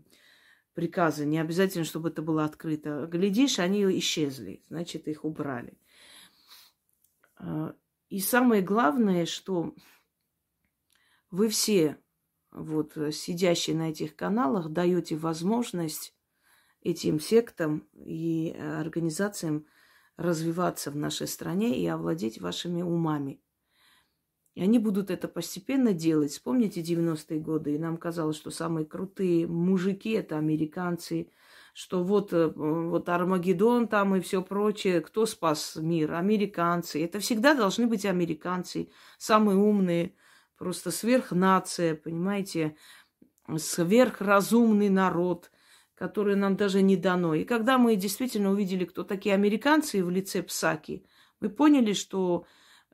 приказы, 0.74 1.24
не 1.24 1.38
обязательно, 1.38 1.84
чтобы 1.84 2.10
это 2.10 2.22
было 2.22 2.44
открыто. 2.44 3.06
Глядишь, 3.10 3.58
они 3.58 3.82
исчезли, 3.98 4.62
значит, 4.68 5.08
их 5.08 5.24
убрали. 5.24 5.78
А, 7.36 7.74
и 8.08 8.20
самое 8.20 8.62
главное, 8.62 9.24
что 9.24 9.74
вы 11.30 11.48
все 11.48 11.98
вот 12.56 12.96
э, 12.96 13.12
сидящие 13.12 13.76
на 13.76 13.90
этих 13.90 14.16
каналах, 14.16 14.70
даете 14.70 15.16
возможность 15.16 16.14
этим 16.80 17.20
сектам 17.20 17.86
и 17.92 18.54
э, 18.56 18.80
организациям 18.80 19.66
развиваться 20.16 20.90
в 20.90 20.96
нашей 20.96 21.26
стране 21.26 21.78
и 21.78 21.86
овладеть 21.86 22.40
вашими 22.40 22.82
умами. 22.82 23.40
И 24.56 24.62
они 24.62 24.80
будут 24.80 25.12
это 25.12 25.28
постепенно 25.28 25.92
делать. 25.92 26.32
Вспомните 26.32 26.80
90-е 26.80 27.38
годы, 27.38 27.76
и 27.76 27.78
нам 27.78 27.96
казалось, 27.96 28.36
что 28.36 28.50
самые 28.50 28.84
крутые 28.84 29.46
мужики– 29.46 30.10
это 30.12 30.36
американцы, 30.38 31.30
что 31.72 32.02
вот, 32.02 32.32
э, 32.32 32.48
вот 32.48 33.08
Армагеддон 33.08 33.86
там 33.86 34.16
и 34.16 34.20
все 34.20 34.42
прочее. 34.42 35.00
Кто 35.00 35.26
спас 35.26 35.76
мир? 35.76 36.14
Американцы. 36.14 37.04
Это 37.04 37.20
всегда 37.20 37.54
должны 37.54 37.86
быть 37.86 38.04
американцы, 38.04 38.90
самые 39.18 39.56
умные– 39.56 40.12
просто 40.56 40.90
сверхнация, 40.90 41.94
понимаете, 41.94 42.76
сверхразумный 43.56 44.88
народ, 44.88 45.50
который 45.94 46.36
нам 46.36 46.56
даже 46.56 46.82
не 46.82 46.96
дано. 46.96 47.34
И 47.34 47.44
когда 47.44 47.78
мы 47.78 47.96
действительно 47.96 48.50
увидели, 48.50 48.84
кто 48.84 49.04
такие 49.04 49.34
американцы 49.34 50.04
в 50.04 50.10
лице 50.10 50.42
Псаки, 50.42 51.04
мы 51.40 51.48
поняли, 51.48 51.92
что 51.92 52.46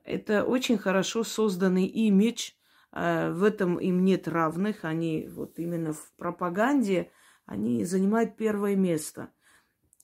это 0.03 0.43
очень 0.43 0.77
хорошо 0.77 1.23
созданный 1.23 1.85
имидж, 1.85 2.51
э, 2.91 3.31
в 3.31 3.43
этом 3.43 3.77
им 3.77 4.03
нет 4.03 4.27
равных, 4.27 4.85
они 4.85 5.27
вот 5.31 5.59
именно 5.59 5.93
в 5.93 6.11
пропаганде, 6.17 7.11
они 7.45 7.85
занимают 7.85 8.35
первое 8.37 8.75
место– 8.75 9.29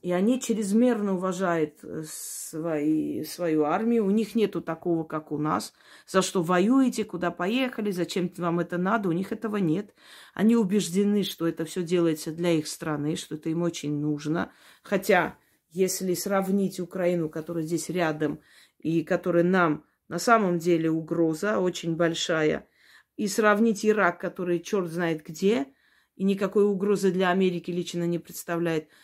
и 0.01 0.13
они 0.13 0.39
чрезмерно 0.39 1.15
уважают 1.15 1.83
э, 1.83 2.03
свои, 2.07 3.23
свою 3.25 3.65
армию. 3.65 4.05
У 4.05 4.11
них 4.11 4.33
нету 4.33 4.61
такого, 4.61 5.03
как 5.03 5.31
у 5.33 5.37
нас. 5.37 5.73
За 6.07 6.21
что 6.21 6.41
воюете, 6.41 7.03
куда 7.03 7.31
поехали, 7.31 7.91
зачем 7.91 8.31
вам 8.37 8.61
это 8.61 8.77
надо. 8.77 9.09
У 9.09 9.11
них 9.11 9.33
этого 9.33 9.57
нет. 9.57 9.93
Они 10.33 10.55
убеждены, 10.55 11.23
что 11.23 11.45
это 11.47 11.65
все 11.65 11.83
делается 11.83 12.31
для 12.31 12.51
их 12.51 12.67
страны, 12.67 13.17
что 13.17 13.35
это 13.35 13.49
им 13.49 13.61
очень 13.61 13.99
нужно. 13.99 14.53
Хотя, 14.83 15.37
если 15.69 16.13
сравнить 16.13 16.79
Украину, 16.79 17.27
которая 17.27 17.65
здесь 17.65 17.89
рядом, 17.89 18.39
и 18.77 19.03
которая 19.03 19.43
нам 19.43 19.83
на 20.09 20.19
самом 20.19 20.59
деле 20.59 20.91
угроза 20.91 21.59
очень 21.59 21.95
большая, 21.95 22.67
и 23.15 23.27
сравнить 23.27 23.85
Ирак, 23.85 24.19
который 24.19 24.59
черт 24.59 24.89
знает 24.89 25.25
где, 25.25 25.67
и 26.15 26.23
никакой 26.23 26.65
угрозы 26.65 27.11
для 27.11 27.29
Америки 27.29 27.71
лично 27.71 28.05
не 28.05 28.19
представляет– 28.19 28.89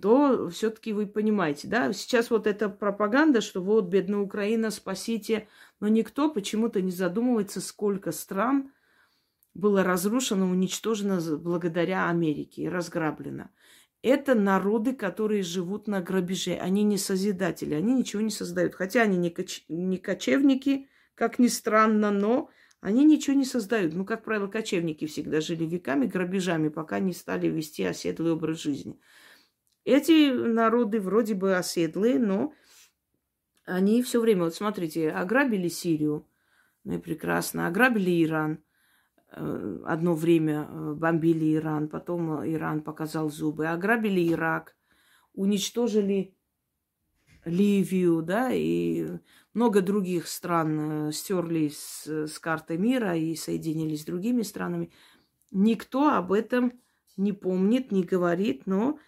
то 0.00 0.48
все-таки 0.48 0.92
вы 0.94 1.06
понимаете, 1.06 1.68
да, 1.68 1.92
сейчас 1.92 2.30
вот 2.30 2.46
эта 2.46 2.70
пропаганда, 2.70 3.42
что 3.42 3.62
вот, 3.62 3.86
бедная 3.86 4.20
Украина, 4.20 4.70
спасите, 4.70 5.46
но 5.78 5.88
никто 5.88 6.30
почему-то 6.30 6.80
не 6.80 6.90
задумывается, 6.90 7.60
сколько 7.60 8.10
стран 8.10 8.72
было 9.52 9.84
разрушено, 9.84 10.48
уничтожено 10.48 11.20
благодаря 11.36 12.08
Америке 12.08 12.62
и 12.62 12.68
разграблено. 12.68 13.50
Это 14.04 14.34
народы, 14.34 14.92
которые 14.92 15.42
живут 15.42 15.88
на 15.88 16.02
грабеже. 16.02 16.56
Они 16.56 16.82
не 16.82 16.98
созидатели, 16.98 17.72
они 17.72 17.94
ничего 17.94 18.20
не 18.20 18.28
создают. 18.28 18.74
Хотя 18.74 19.00
они 19.00 19.16
не, 19.16 19.30
коч... 19.30 19.64
не 19.68 19.96
кочевники, 19.96 20.90
как 21.14 21.38
ни 21.38 21.46
странно, 21.46 22.10
но 22.10 22.50
они 22.82 23.02
ничего 23.06 23.34
не 23.34 23.46
создают. 23.46 23.94
Ну, 23.94 24.04
как 24.04 24.22
правило, 24.22 24.46
кочевники 24.46 25.06
всегда 25.06 25.40
жили 25.40 25.64
веками 25.64 26.04
грабежами, 26.04 26.68
пока 26.68 26.98
не 26.98 27.14
стали 27.14 27.46
вести 27.46 27.82
оседлый 27.82 28.32
образ 28.32 28.60
жизни. 28.60 29.00
Эти 29.86 30.30
народы 30.32 31.00
вроде 31.00 31.32
бы 31.32 31.56
оседлые, 31.56 32.18
но 32.18 32.52
они 33.64 34.02
все 34.02 34.20
время, 34.20 34.44
вот 34.44 34.54
смотрите, 34.54 35.12
ограбили 35.12 35.68
Сирию, 35.68 36.28
ну 36.84 36.96
и 36.96 36.98
прекрасно, 36.98 37.68
ограбили 37.68 38.22
Иран, 38.22 38.62
одно 39.36 40.14
время 40.14 40.68
э, 40.68 40.94
бомбили 40.94 41.54
Иран, 41.54 41.88
потом 41.88 42.44
Иран 42.46 42.82
показал 42.82 43.30
зубы, 43.30 43.66
ограбили 43.66 44.32
Ирак, 44.32 44.76
уничтожили 45.34 46.34
Ливию, 47.44 48.22
да, 48.22 48.50
и 48.52 49.18
много 49.52 49.82
других 49.82 50.28
стран 50.28 51.08
э, 51.08 51.12
стерли 51.12 51.68
с, 51.68 52.06
с 52.06 52.38
карты 52.38 52.78
мира 52.78 53.16
и 53.16 53.34
соединились 53.34 54.02
с 54.02 54.06
другими 54.06 54.42
странами. 54.42 54.92
Никто 55.50 56.10
об 56.10 56.32
этом 56.32 56.72
не 57.16 57.32
помнит, 57.32 57.92
не 57.92 58.02
говорит, 58.02 58.66
но 58.66 58.98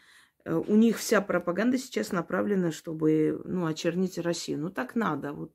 э, 0.44 0.54
у 0.54 0.76
них 0.76 0.98
вся 0.98 1.20
пропаганда 1.20 1.78
сейчас 1.78 2.12
направлена, 2.12 2.72
чтобы 2.72 3.40
ну, 3.44 3.66
очернить 3.66 4.18
Россию. 4.18 4.60
Ну 4.60 4.70
так 4.70 4.94
надо. 4.94 5.32
Вот. 5.32 5.52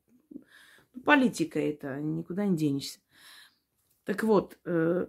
Политика 1.05 1.59
это, 1.59 1.99
никуда 2.01 2.45
не 2.45 2.57
денешься. 2.57 2.99
Так 4.11 4.23
вот, 4.23 4.59
э, 4.65 5.07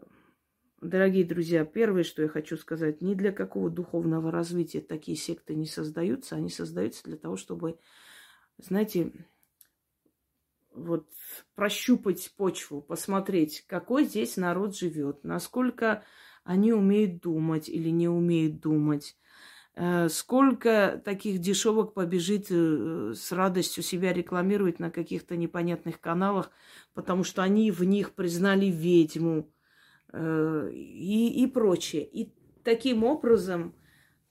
дорогие 0.81 1.25
друзья, 1.25 1.65
первое, 1.65 2.05
что 2.05 2.23
я 2.23 2.29
хочу 2.29 2.57
сказать, 2.57 3.03
ни 3.03 3.15
для 3.15 3.33
какого 3.33 3.69
духовного 3.69 4.31
развития 4.31 4.81
такие 4.81 5.17
секты 5.17 5.57
не 5.57 5.67
создаются. 5.67 6.37
Они 6.37 6.49
создаются 6.49 7.03
для 7.03 7.17
того, 7.17 7.37
чтобы, 7.37 7.81
знаете, 8.59 9.13
вот 10.73 11.09
прощупать 11.57 12.33
почву, 12.37 12.81
посмотреть, 12.81 13.65
какой 13.67 14.05
здесь 14.05 14.37
народ 14.37 14.77
живет, 14.77 15.25
насколько 15.25 16.05
они 16.45 16.73
умеют 16.73 17.21
думать 17.23 17.69
или 17.69 17.89
не 17.89 18.09
умеют 18.09 18.61
думать, 18.61 19.17
сколько 20.11 21.01
таких 21.03 21.39
дешевок 21.39 21.95
побежит 21.95 22.49
э, 22.51 23.15
с 23.17 23.33
радостью 23.33 23.83
себя 23.83 24.13
рекламировать 24.13 24.79
на 24.79 24.91
каких-то 24.91 25.35
непонятных 25.35 25.99
каналах, 25.99 26.51
потому 26.93 27.25
что 27.25 27.43
они 27.43 27.71
в 27.71 27.83
них 27.83 28.13
признали 28.13 28.67
ведьму 28.67 29.51
э, 30.13 30.71
и, 30.75 31.43
и 31.43 31.47
прочее. 31.47 32.05
И 32.05 32.35
таким 32.63 33.03
образом 33.03 33.75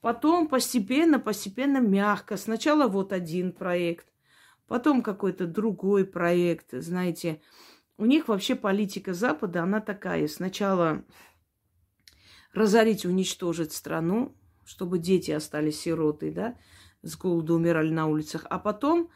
потом 0.00 0.46
постепенно, 0.46 1.18
постепенно 1.18 1.78
мягко. 1.78 2.36
Сначала 2.36 2.86
вот 2.86 3.12
один 3.12 3.50
проект, 3.50 4.06
потом 4.68 5.02
какой-то 5.02 5.48
другой 5.48 6.04
проект, 6.04 6.68
знаете. 6.70 7.40
У 7.98 8.06
них 8.06 8.28
вообще 8.28 8.54
политика 8.54 9.12
Запада, 9.12 9.64
она 9.64 9.80
такая. 9.80 10.28
Сначала 10.28 11.04
разорить, 12.52 13.04
уничтожить 13.04 13.72
страну, 13.72 14.36
чтобы 14.64 14.98
дети 14.98 15.30
остались 15.30 15.80
сироты, 15.80 16.30
да, 16.30 16.56
с 17.02 17.16
голоду 17.16 17.54
умирали 17.54 17.90
на 17.90 18.06
улицах, 18.06 18.46
а 18.48 18.58
потом 18.58 19.10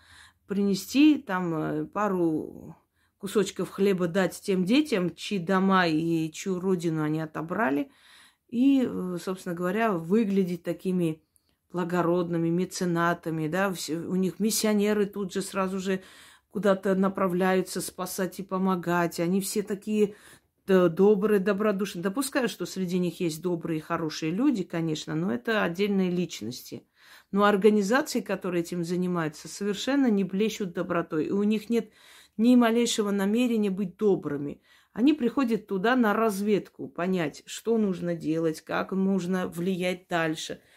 принести 0.47 1.19
там 1.19 1.55
э, 1.55 1.85
пару 1.87 2.77
кусочков 3.19 3.71
хлеба 3.71 4.09
дать 4.09 4.41
тем 4.41 4.65
детям, 4.65 5.15
чьи 5.15 5.39
дома 5.39 5.87
и 5.87 6.31
чью 6.33 6.61
родину 6.61 7.03
они 7.03 7.21
отобрали, 7.21 7.91
и, 8.49 8.87
э, 8.87 9.19
собственно 9.23 9.55
говоря, 9.55 9.93
выглядеть 9.93 10.63
такими 10.63 11.23
благородными 11.73 12.49
меценатами, 12.49 13.49
да, 13.49 13.73
у 13.91 14.17
них 14.17 14.39
миссионеры 14.39 15.07
тут 15.07 15.33
же 15.33 15.43
сразу 15.43 15.79
же 15.79 16.03
куда-то 16.51 16.95
направляются 16.95 17.83
спасать 17.83 18.39
и 18.39 18.43
помогать. 18.43 19.21
Они 19.21 19.41
все 19.43 19.63
такие 19.63 20.15
добрые, 20.67 21.41
добродушные. 21.41 22.03
Допускаю, 22.03 22.49
что 22.49 22.67
среди 22.67 22.99
них 22.99 23.21
есть 23.21 23.43
добрые 23.43 23.79
и 23.79 23.83
хорошие 23.83 24.33
люди, 24.33 24.65
конечно, 24.65 25.15
но 25.15 25.33
это 25.33 25.63
отдельные 25.63 26.11
личности. 26.11 26.87
Но 27.33 27.45
организации, 27.45 28.21
которые 28.21 28.63
этим 28.63 28.85
занимаются, 28.85 29.49
совершенно 29.49 30.09
не 30.11 30.25
блещут 30.25 30.73
добротой. 30.73 31.27
И 31.27 31.31
у 31.31 31.43
них 31.43 31.71
нет 31.71 31.91
ни 32.37 32.55
малейшего 32.57 33.11
намерения 33.11 33.71
быть 33.71 33.97
добрыми. 33.97 34.61
Они 34.93 35.13
приходят 35.13 35.67
туда 35.67 35.97
на 35.97 36.15
разведку, 36.15 36.89
понять, 36.89 37.43
что 37.47 37.79
нужно 37.79 38.15
делать, 38.15 38.61
как 38.61 38.93
нужно 38.93 39.49
влиять 39.49 40.09
дальше– 40.09 40.61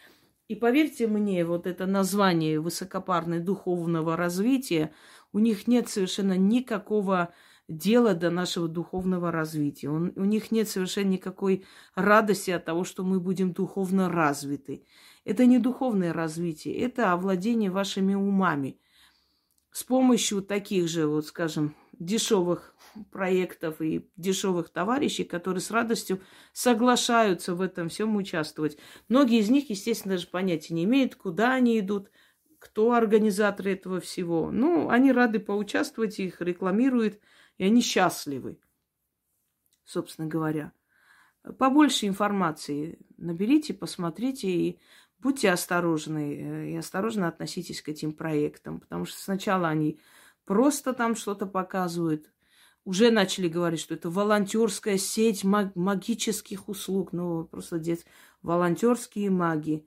и 0.50 0.56
поверьте 0.56 1.06
мне, 1.06 1.46
вот 1.46 1.68
это 1.68 1.86
название 1.86 2.60
высокопарное 2.60 3.40
духовного 3.40 4.18
развития, 4.18 4.92
у 5.32 5.38
них 5.38 5.68
нет 5.68 5.90
совершенно 5.90 6.36
никакого 6.38 7.32
дела 7.70 8.16
до 8.16 8.32
нашего 8.32 8.68
духовного 8.68 9.32
развития. 9.32 9.90
Он, 9.90 10.12
у 10.16 10.26
них 10.26 10.52
нет 10.52 10.68
совершенно 10.68 11.10
никакой 11.10 11.66
радости 11.96 12.52
от 12.52 12.66
того, 12.66 12.84
что 12.84 13.04
мы 13.04 13.20
будем 13.20 13.54
духовно 13.54 14.10
развиты. 14.10 14.86
Это 15.24 15.46
не 15.46 15.60
духовное 15.60 16.12
развитие, 16.12 16.78
это 16.80 17.14
овладение 17.14 17.70
вашими 17.70 18.16
умами. 18.16 18.80
С 19.72 19.84
помощью 19.84 20.42
таких 20.42 20.90
же, 20.90 21.06
вот 21.06 21.28
скажем, 21.28 21.76
дешевых 21.94 22.76
проектов 23.12 23.82
и 23.82 24.10
дешевых 24.18 24.70
товарищей, 24.70 25.24
которые 25.24 25.62
с 25.62 25.70
радостью 25.70 26.22
соглашаются 26.54 27.54
в 27.54 27.62
этом 27.62 27.90
всем 27.90 28.16
участвовать. 28.16 28.78
Многие 29.10 29.40
из 29.40 29.50
них, 29.52 29.70
естественно, 29.70 30.16
даже 30.16 30.28
понятия 30.28 30.74
не 30.74 30.86
имеют, 30.86 31.16
куда 31.16 31.54
они 31.54 31.78
идут, 31.80 32.10
кто 32.58 32.94
организаторы 32.94 33.74
этого 33.74 34.00
всего. 34.00 34.50
Ну, 34.50 34.90
они 34.90 35.12
рады 35.12 35.40
поучаствовать, 35.40 36.20
их 36.20 36.42
рекламируют, 36.42 37.20
и 37.60 37.66
они 37.66 37.82
счастливы, 37.82 38.58
собственно 39.84 40.28
говоря. 40.28 40.72
Побольше 41.60 42.08
информации 42.08 43.00
наберите, 43.18 43.74
посмотрите 43.74 44.50
и 44.50 44.80
будьте 45.20 45.52
осторожны. 45.52 46.36
Э, 46.36 46.70
и 46.72 46.76
осторожно 46.76 47.28
относитесь 47.28 47.82
к 47.82 47.90
этим 47.90 48.14
проектам, 48.14 48.80
потому 48.80 49.06
что 49.06 49.22
сначала 49.22 49.68
они 49.68 50.00
просто 50.46 50.94
там 50.94 51.16
что-то 51.16 51.46
показывают, 51.46 52.32
уже 52.86 53.12
начали 53.12 53.48
говорить, 53.48 53.82
что 53.82 53.94
это 53.94 54.10
волонтерская 54.10 54.98
сеть 54.98 55.44
маг- 55.44 55.76
магических 55.76 56.70
услуг. 56.70 57.14
Ну, 57.14 57.44
просто 57.44 57.78
дед, 57.78 58.06
волонтерские 58.42 59.30
маги. 59.30 59.86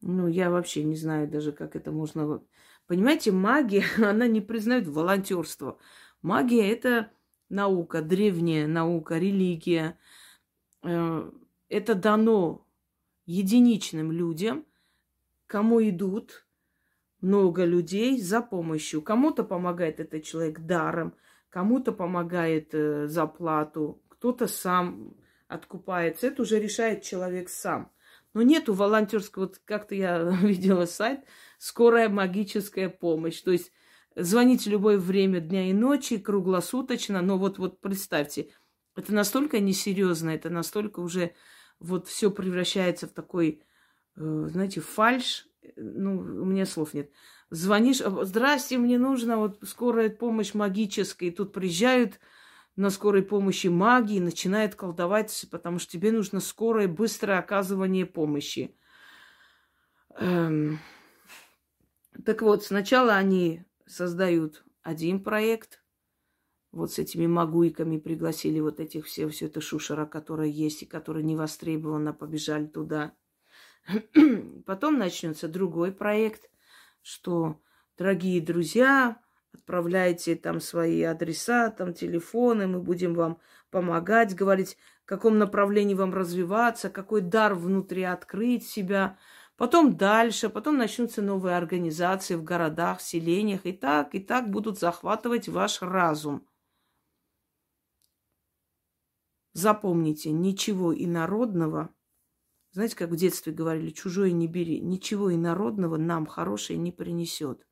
Ну, 0.00 0.28
я 0.28 0.50
вообще 0.50 0.84
не 0.84 0.94
знаю 0.94 1.28
даже, 1.28 1.52
как 1.52 1.74
это 1.74 1.90
можно... 1.90 2.42
Понимаете, 2.86 3.32
магия, 3.32 3.84
она 3.96 4.26
не 4.26 4.40
признает 4.40 4.86
волонтерство. 4.86 5.78
Магия– 6.22 6.70
это 6.72 7.10
наука, 7.48 8.02
древняя 8.02 8.66
наука, 8.66 9.18
религия. 9.18 9.98
Э, 10.82 11.30
это 11.68 11.94
дано 11.94 12.66
единичным 13.26 14.12
людям, 14.12 14.66
кому 15.46 15.82
идут 15.82 16.46
много 17.20 17.64
людей 17.64 18.20
за 18.20 18.40
помощью. 18.40 19.02
Кому-то 19.02 19.44
помогает 19.44 20.00
этот 20.00 20.24
человек 20.24 20.60
даром– 20.60 21.14
кому-то 21.50 21.92
помогает 21.92 22.74
э, 22.74 23.06
за 23.06 23.26
плату, 23.26 24.02
кто-то 24.08 24.46
сам 24.46 25.16
откупается. 25.46 26.26
Это 26.26 26.42
уже 26.42 26.60
решает 26.60 27.02
человек 27.02 27.48
сам. 27.48 27.90
Но 28.34 28.42
нету 28.42 28.74
волонтерского, 28.74 29.44
вот 29.44 29.60
как-то 29.64 29.94
я 29.94 30.22
видела 30.42 30.84
сайт, 30.84 31.20
скорая 31.58 32.08
магическая 32.08 32.88
помощь. 32.88 33.40
То 33.40 33.52
есть 33.52 33.72
звоните 34.18 34.70
любое 34.70 34.98
время 34.98 35.40
дня 35.40 35.70
и 35.70 35.72
ночи, 35.72 36.18
круглосуточно. 36.18 37.22
Но 37.22 37.38
вот, 37.38 37.58
вот 37.58 37.80
представьте, 37.80 38.50
это 38.96 39.14
настолько 39.14 39.60
несерьезно, 39.60 40.30
это 40.30 40.50
настолько 40.50 41.00
уже 41.00 41.34
вот 41.78 42.08
все 42.08 42.30
превращается 42.30 43.06
в 43.06 43.10
такой, 43.10 43.62
э, 44.16 44.48
знаете, 44.50 44.80
фальш. 44.80 45.46
Ну, 45.76 46.18
у 46.18 46.44
меня 46.44 46.66
слов 46.66 46.94
нет 46.94 47.10
звонишь, 47.50 47.98
здрасте, 47.98 48.78
мне 48.78 48.98
нужно 48.98 49.38
вот 49.38 49.58
скорая 49.62 50.10
помощь 50.10 50.54
магическая. 50.54 51.30
И 51.30 51.32
тут 51.32 51.52
приезжают 51.52 52.20
на 52.76 52.90
скорой 52.90 53.22
помощи 53.22 53.68
маги 53.68 54.14
и 54.14 54.20
начинают 54.20 54.74
колдовать, 54.74 55.46
потому 55.50 55.78
что 55.78 55.92
тебе 55.92 56.12
нужно 56.12 56.40
скорое, 56.40 56.88
быстрое 56.88 57.38
оказывание 57.38 58.06
помощи. 58.06 58.76
Эм... 60.16 60.78
Так 62.24 62.42
вот, 62.42 62.64
сначала 62.64 63.14
они 63.14 63.64
создают 63.88 64.64
один 64.82 65.22
проект, 65.22 65.82
вот 66.70 66.92
с 66.92 66.98
этими 66.98 67.26
магуйками 67.26 67.98
пригласили 67.98 68.60
вот 68.60 68.78
этих 68.78 69.06
все, 69.06 69.28
все 69.28 69.46
это 69.46 69.60
шушера, 69.60 70.06
которая 70.06 70.48
есть 70.48 70.82
и 70.82 70.86
которая 70.86 71.22
не 71.22 71.34
востребована, 71.34 72.12
побежали 72.12 72.66
туда. 72.66 73.14
Потом 74.66 74.98
начнется 74.98 75.48
другой 75.48 75.92
проект– 75.92 76.50
что, 77.08 77.60
дорогие 77.96 78.40
друзья, 78.40 79.16
отправляйте 79.54 80.36
там 80.36 80.60
свои 80.60 81.02
адреса, 81.02 81.70
там 81.70 81.94
телефоны, 81.94 82.66
мы 82.66 82.80
будем 82.80 83.14
вам 83.14 83.40
помогать, 83.70 84.34
говорить, 84.34 84.76
в 85.04 85.08
каком 85.08 85.38
направлении 85.38 85.94
вам 85.94 86.12
развиваться, 86.12 86.90
какой 86.90 87.22
дар 87.22 87.54
внутри 87.54 88.02
открыть 88.02 88.66
себя. 88.66 89.18
Потом 89.58 89.98
дальше, 89.98 90.48
потом 90.48 90.78
начнутся 90.78 91.20
новые 91.20 91.54
организации 91.58 92.36
в 92.36 92.42
городах, 92.42 93.02
селениях, 93.02 93.66
и 93.66 93.72
так, 93.72 94.14
и 94.14 94.20
так 94.20 94.48
будут 94.50 94.78
захватывать 94.78 95.48
ваш 95.48 95.82
разум. 95.82 96.48
Запомните, 99.52 100.30
ничего 100.30 100.94
инородного– 100.94 101.90
знаете, 102.72 102.96
как 102.96 103.10
в 103.10 103.16
детстве 103.16 103.52
говорили, 103.52 103.90
чужое 103.90 104.30
не 104.32 104.46
бери. 104.46 104.80
Ничего 104.80 105.34
инородного 105.34 105.96
нам 105.96 106.26
хорошее 106.26 106.78
не 106.78 106.92
принесет. 106.92 107.66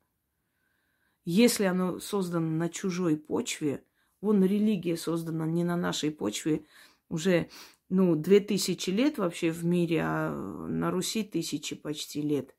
Если 1.23 1.65
оно 1.65 1.99
создано 1.99 2.49
на 2.49 2.69
чужой 2.69 3.17
почве, 3.17 3.83
вон 4.21 4.43
религия 4.43 4.97
создана 4.97 5.45
не 5.45 5.63
на 5.63 5.77
нашей 5.77 6.11
почве, 6.11 6.65
уже, 7.09 7.49
ну, 7.89 8.15
две 8.15 8.39
тысячи 8.39 8.89
лет 8.89 9.17
вообще 9.17 9.51
в 9.51 9.65
мире, 9.65 10.01
а 10.03 10.31
на 10.31 10.91
Руси 10.91 11.23
тысячи 11.23 11.75
почти 11.75 12.21
лет. 12.21 12.55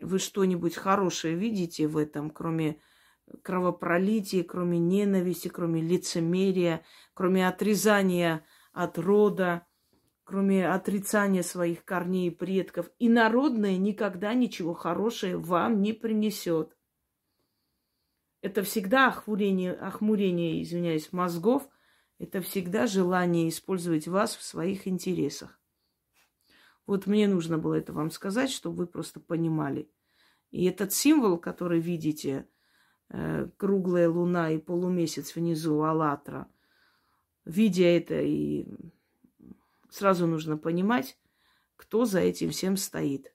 вы 0.00 0.18
что-нибудь 0.18 0.76
хорошее 0.76 1.34
видите 1.36 1.86
в 1.86 1.96
этом, 1.96 2.30
кроме 2.30 2.80
кровопролития, 3.42 4.42
кроме 4.42 4.78
ненависти, 4.78 5.48
кроме 5.48 5.80
лицемерия, 5.80 6.84
кроме 7.14 7.46
отрезания 7.46 8.44
от 8.72 8.98
рода, 8.98 9.66
кроме 10.24 10.68
отрицания 10.68 11.42
своих 11.42 11.84
корней 11.84 12.28
и 12.28 12.30
предков. 12.30 12.90
И 12.98 13.08
народное 13.08 13.76
никогда 13.76 14.34
ничего 14.34 14.74
хорошего 14.74 15.38
вам 15.38 15.82
не 15.82 15.92
принесет. 15.92 16.76
Это 18.42 18.62
всегда 18.62 19.08
охмурение, 19.08 19.72
охмурение, 19.72 20.62
извиняюсь, 20.62 21.12
мозгов. 21.12 21.68
Это 22.20 22.42
всегда 22.42 22.86
желание 22.86 23.48
использовать 23.48 24.06
вас 24.06 24.36
в 24.36 24.42
своих 24.42 24.86
интересах. 24.86 25.58
Вот 26.86 27.06
мне 27.06 27.26
нужно 27.26 27.56
было 27.56 27.74
это 27.74 27.94
вам 27.94 28.10
сказать, 28.10 28.50
чтобы 28.50 28.76
вы 28.76 28.86
просто 28.86 29.20
понимали. 29.20 29.90
И 30.50 30.66
этот 30.66 30.92
символ, 30.92 31.38
который 31.38 31.80
видите, 31.80 32.46
э, 33.08 33.48
круглая 33.56 34.10
луна 34.10 34.50
и 34.50 34.58
полумесяц 34.58 35.34
внизу, 35.34 35.82
Аллатра, 35.82 36.46
видя 37.46 37.86
это, 37.86 38.20
и 38.20 38.66
сразу 39.88 40.26
нужно 40.26 40.58
понимать, 40.58 41.18
кто 41.76 42.04
за 42.04 42.20
этим 42.20 42.50
всем 42.50 42.76
стоит. 42.76 43.34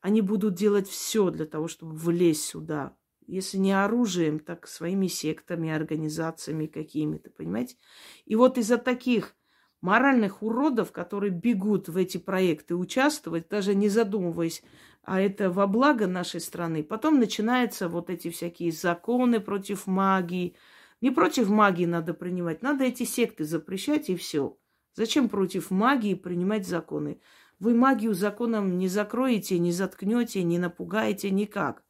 Они 0.00 0.20
будут 0.20 0.54
делать 0.54 0.88
все 0.88 1.30
для 1.30 1.46
того, 1.46 1.68
чтобы 1.68 1.94
влезть 1.94 2.42
сюда, 2.42 2.96
если 3.26 3.58
не 3.58 3.72
оружием, 3.72 4.38
так 4.38 4.66
своими 4.66 5.06
сектами, 5.06 5.70
организациями 5.70 6.66
какими-то, 6.66 7.30
понимаете? 7.30 7.76
И 8.24 8.36
вот 8.36 8.58
из-за 8.58 8.78
таких 8.78 9.36
моральных 9.80 10.42
уродов, 10.42 10.92
которые 10.92 11.30
бегут 11.30 11.88
в 11.88 11.96
эти 11.98 12.16
проекты 12.16 12.74
участвовать, 12.74 13.48
даже 13.48 13.74
не 13.74 13.88
задумываясь, 13.88 14.62
а 15.02 15.20
это 15.20 15.50
во 15.50 15.66
благо 15.66 16.06
нашей 16.06 16.40
страны, 16.40 16.82
потом 16.82 17.18
начинаются 17.18 17.88
вот 17.88 18.08
эти 18.08 18.30
всякие 18.30 18.72
законы 18.72 19.40
против 19.40 19.86
магии. 19.86 20.56
Не 21.02 21.10
против 21.10 21.50
магии 21.50 21.84
надо 21.84 22.14
принимать, 22.14 22.62
надо 22.62 22.84
эти 22.84 23.02
секты 23.02 23.44
запрещать 23.44 24.08
и 24.08 24.16
все. 24.16 24.56
Зачем 24.94 25.28
против 25.28 25.70
магии 25.70 26.14
принимать 26.14 26.66
законы? 26.66 27.20
Вы 27.58 27.74
магию 27.74 28.14
законом 28.14 28.78
не 28.78 28.88
закроете, 28.88 29.58
не 29.58 29.70
заткнете, 29.72 30.42
не 30.42 30.58
напугаете 30.58 31.30
никак. 31.30 31.83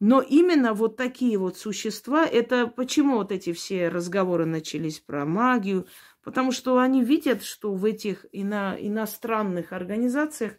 Но 0.00 0.22
именно 0.22 0.72
вот 0.72 0.96
такие 0.96 1.36
вот 1.36 1.58
существа, 1.58 2.26
это 2.26 2.66
почему 2.66 3.16
вот 3.16 3.30
эти 3.30 3.52
все 3.52 3.90
разговоры 3.90 4.46
начались 4.46 4.98
про 4.98 5.26
магию, 5.26 5.86
потому 6.22 6.52
что 6.52 6.78
они 6.78 7.04
видят, 7.04 7.42
что 7.42 7.74
в 7.74 7.84
этих 7.84 8.24
ино, 8.32 8.74
иностранных 8.78 9.72
организациях 9.72 10.54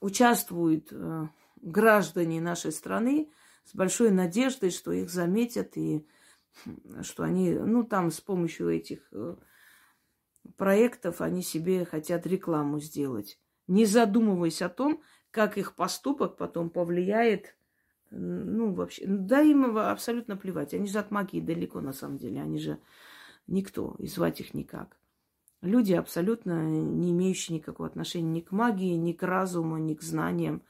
участвуют 0.00 0.88
э, 0.90 1.28
граждане 1.62 2.40
нашей 2.40 2.72
страны 2.72 3.30
с 3.64 3.74
большой 3.74 4.10
надеждой, 4.10 4.70
что 4.70 4.90
их 4.90 5.08
заметят 5.08 5.76
и 5.76 6.04
что 7.02 7.22
они, 7.22 7.52
ну 7.52 7.84
там 7.84 8.10
с 8.10 8.20
помощью 8.20 8.68
этих 8.68 9.06
э, 9.12 9.36
проектов 10.56 11.20
они 11.20 11.42
себе 11.42 11.84
хотят 11.84 12.26
рекламу 12.26 12.80
сделать, 12.80 13.38
не 13.68 13.84
задумываясь 13.84 14.60
о 14.60 14.68
том, 14.68 15.02
как 15.30 15.56
их 15.56 15.76
поступок 15.76 16.36
потом 16.36 16.70
повлияет 16.70 17.56
ну, 18.10 18.72
вообще, 18.72 19.04
да 19.06 19.40
им 19.40 19.76
абсолютно 19.76 20.36
плевать. 20.36 20.74
Они 20.74 20.86
же 20.86 20.98
от 20.98 21.10
магии 21.10 21.40
далеко, 21.40 21.80
на 21.80 21.92
самом 21.92 22.18
деле. 22.18 22.40
Они 22.40 22.58
же 22.58 22.78
никто, 23.46 23.96
и 23.98 24.06
звать 24.06 24.40
их 24.40 24.54
никак. 24.54 24.96
Люди 25.62 25.94
абсолютно 25.94 26.64
не 26.64 27.10
имеющие 27.12 27.56
никакого 27.56 27.88
отношения 27.88 28.28
ни 28.28 28.40
к 28.40 28.52
магии, 28.52 28.94
ни 28.94 29.12
к 29.12 29.22
разуму, 29.22 29.78
ни 29.78 29.94
к 29.94 30.02
знаниям. 30.02 30.62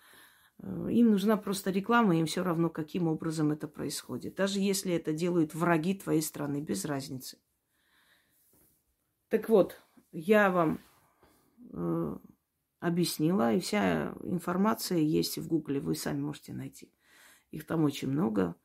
Э, 0.59 0.89
им 0.91 1.11
нужна 1.11 1.37
просто 1.37 1.71
реклама, 1.71 2.17
им 2.17 2.27
все 2.27 2.43
равно, 2.43 2.71
каким 2.71 3.09
образом 3.09 3.53
это 3.53 3.69
происходит. 3.69 4.37
Даже 4.37 4.61
если 4.61 4.95
это 4.95 5.13
делают 5.13 5.55
враги 5.55 5.95
твоей 5.95 6.23
страны, 6.23 6.61
без 6.61 6.85
разницы. 6.85 7.39
Так 9.29 9.49
вот, 9.49 9.83
я 10.13 10.51
вам 10.51 10.81
э, 11.73 12.17
объяснила, 12.81 13.53
и 13.53 13.61
вся 13.61 14.15
информация 14.23 14.99
есть 14.99 15.37
в 15.39 15.49
Гугле, 15.49 15.81
вы 15.81 15.95
сами 15.95 16.21
можете 16.21 16.53
найти. 16.53 16.91
Их 17.51 17.67
там 17.67 17.85
очень 17.85 18.09
много. 18.09 18.57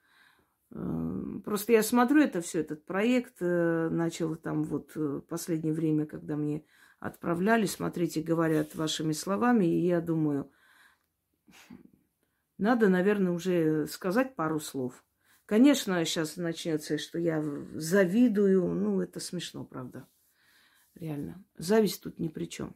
Эм, 0.71 1.41
просто 1.43 1.73
я 1.73 1.83
смотрю 1.83 2.21
это 2.21 2.41
все, 2.41 2.59
этот 2.59 2.85
проект, 2.85 3.35
э, 3.41 3.89
начал 3.89 4.35
там 4.35 4.63
вот 4.63 4.91
э, 4.95 5.21
последнее 5.27 5.73
время, 5.73 6.05
когда 6.05 6.35
мне 6.35 6.63
отправляли, 6.99 7.65
смотрите, 7.65 8.21
говорят 8.21 8.75
вашими 8.75 9.11
словами, 9.11 9.65
и 9.65 9.85
я 9.85 10.01
думаю, 10.01 10.51
надо, 12.57 12.89
наверное, 12.89 13.31
уже 13.31 13.87
сказать 13.87 14.35
пару 14.35 14.59
слов. 14.59 15.03
Конечно, 15.45 16.03
сейчас 16.05 16.37
начнется, 16.37 16.97
что 16.97 17.19
я 17.19 17.43
завидую, 17.73 18.73
ну, 18.73 19.01
это 19.01 19.19
смешно, 19.19 19.65
правда, 19.65 20.07
реально. 20.95 21.43
Зависть 21.57 22.01
тут 22.03 22.19
ни 22.19 22.29
при 22.29 22.45
чем 22.45 22.75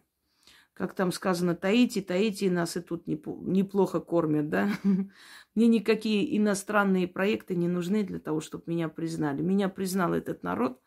как 0.76 0.94
там 0.94 1.14
сказано, 1.14 1.56
таите, 1.56 2.02
таите, 2.02 2.52
нас 2.52 2.76
и 2.76 2.82
тут 2.82 3.08
неплохо 3.08 4.02
кормят, 4.02 4.50
да. 4.50 4.70
Мне 5.56 5.68
никакие 5.68 6.38
иностранные 6.38 7.08
проекты 7.08 7.56
не 7.56 7.70
нужны 7.70 8.04
для 8.04 8.20
того, 8.20 8.42
чтобы 8.42 8.64
меня 8.68 8.90
признали. 8.90 9.42
Меня 9.42 9.70
признал 9.70 10.14
этот 10.14 10.44
народ, 10.44 10.82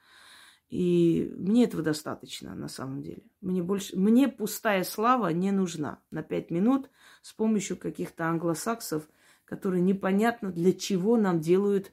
и 0.68 1.32
мне 1.38 1.64
этого 1.64 1.82
достаточно 1.82 2.54
на 2.54 2.68
самом 2.68 3.02
деле. 3.02 3.22
Мне, 3.40 3.62
больше, 3.62 3.98
мне 3.98 4.28
пустая 4.28 4.84
слава 4.84 5.28
не 5.32 5.52
нужна 5.52 6.02
на 6.10 6.22
пять 6.22 6.50
минут 6.50 6.90
с 7.22 7.32
помощью 7.32 7.78
каких-то 7.78 8.26
англосаксов, 8.26 9.08
которые 9.46 9.80
непонятно 9.80 10.52
для 10.52 10.74
чего 10.74 11.16
нам 11.16 11.40
делают 11.40 11.92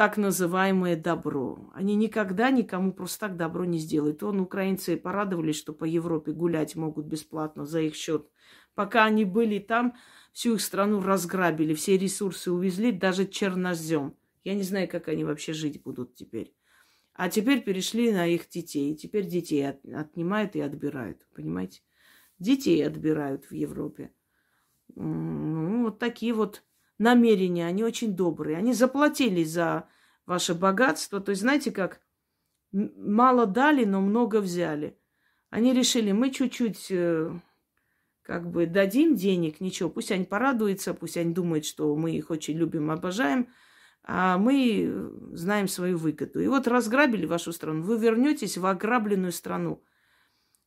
так 0.00 0.16
называемое 0.16 0.96
добро. 0.96 1.70
Они 1.74 1.94
никогда 1.94 2.50
никому 2.50 2.94
просто 2.94 3.28
так 3.28 3.36
добро 3.36 3.66
не 3.66 3.76
сделают. 3.76 4.22
Он, 4.22 4.40
украинцы 4.40 4.96
порадовались, 4.96 5.58
что 5.58 5.74
по 5.74 5.84
Европе 5.84 6.32
гулять 6.32 6.74
могут 6.74 7.04
бесплатно 7.04 7.66
за 7.66 7.82
их 7.82 7.94
счет. 7.94 8.26
Пока 8.74 9.04
они 9.04 9.26
были 9.26 9.58
там, 9.58 9.94
всю 10.32 10.54
их 10.54 10.62
страну 10.62 11.02
разграбили, 11.02 11.74
все 11.74 11.98
ресурсы 11.98 12.50
увезли, 12.50 12.92
даже 12.92 13.26
чернозем. 13.26 14.16
Я 14.42 14.54
не 14.54 14.62
знаю, 14.62 14.88
как 14.88 15.08
они 15.08 15.22
вообще 15.22 15.52
жить 15.52 15.82
будут 15.82 16.14
теперь. 16.14 16.54
А 17.12 17.28
теперь 17.28 17.62
перешли 17.62 18.10
на 18.10 18.26
их 18.26 18.48
детей. 18.48 18.96
Теперь 18.96 19.26
детей 19.26 19.68
от, 19.68 19.84
отнимают 19.84 20.56
и 20.56 20.60
отбирают. 20.60 21.26
Понимаете? 21.34 21.82
Детей 22.38 22.86
отбирают 22.86 23.50
в 23.50 23.52
Европе. 23.52 24.14
Ну, 24.94 25.82
вот 25.82 25.98
такие 25.98 26.32
вот 26.32 26.62
намерения, 27.00 27.66
они 27.66 27.82
очень 27.82 28.14
добрые. 28.14 28.58
Они 28.58 28.74
заплатили 28.74 29.42
за 29.42 29.88
ваше 30.26 30.54
богатство. 30.54 31.20
То 31.20 31.30
есть, 31.30 31.40
знаете, 31.42 31.72
как 31.72 32.00
мало 32.72 33.46
дали, 33.46 33.84
но 33.84 34.00
много 34.00 34.40
взяли. 34.40 34.98
Они 35.48 35.72
решили, 35.72 36.12
мы 36.12 36.30
чуть-чуть 36.30 36.88
э, 36.90 37.32
как 38.22 38.48
бы 38.50 38.66
дадим 38.66 39.16
денег, 39.16 39.60
ничего, 39.60 39.88
пусть 39.88 40.12
они 40.12 40.24
порадуются, 40.24 40.94
пусть 40.94 41.16
они 41.16 41.34
думают, 41.34 41.64
что 41.64 41.96
мы 41.96 42.12
их 42.12 42.30
очень 42.30 42.56
любим, 42.56 42.90
обожаем, 42.90 43.48
а 44.04 44.38
мы 44.38 45.10
знаем 45.32 45.66
свою 45.66 45.98
выгоду. 45.98 46.40
И 46.40 46.46
вот 46.46 46.68
разграбили 46.68 47.26
вашу 47.26 47.52
страну, 47.52 47.82
вы 47.82 47.98
вернетесь 47.98 48.58
в 48.58 48.66
ограбленную 48.66 49.32
страну. 49.32 49.82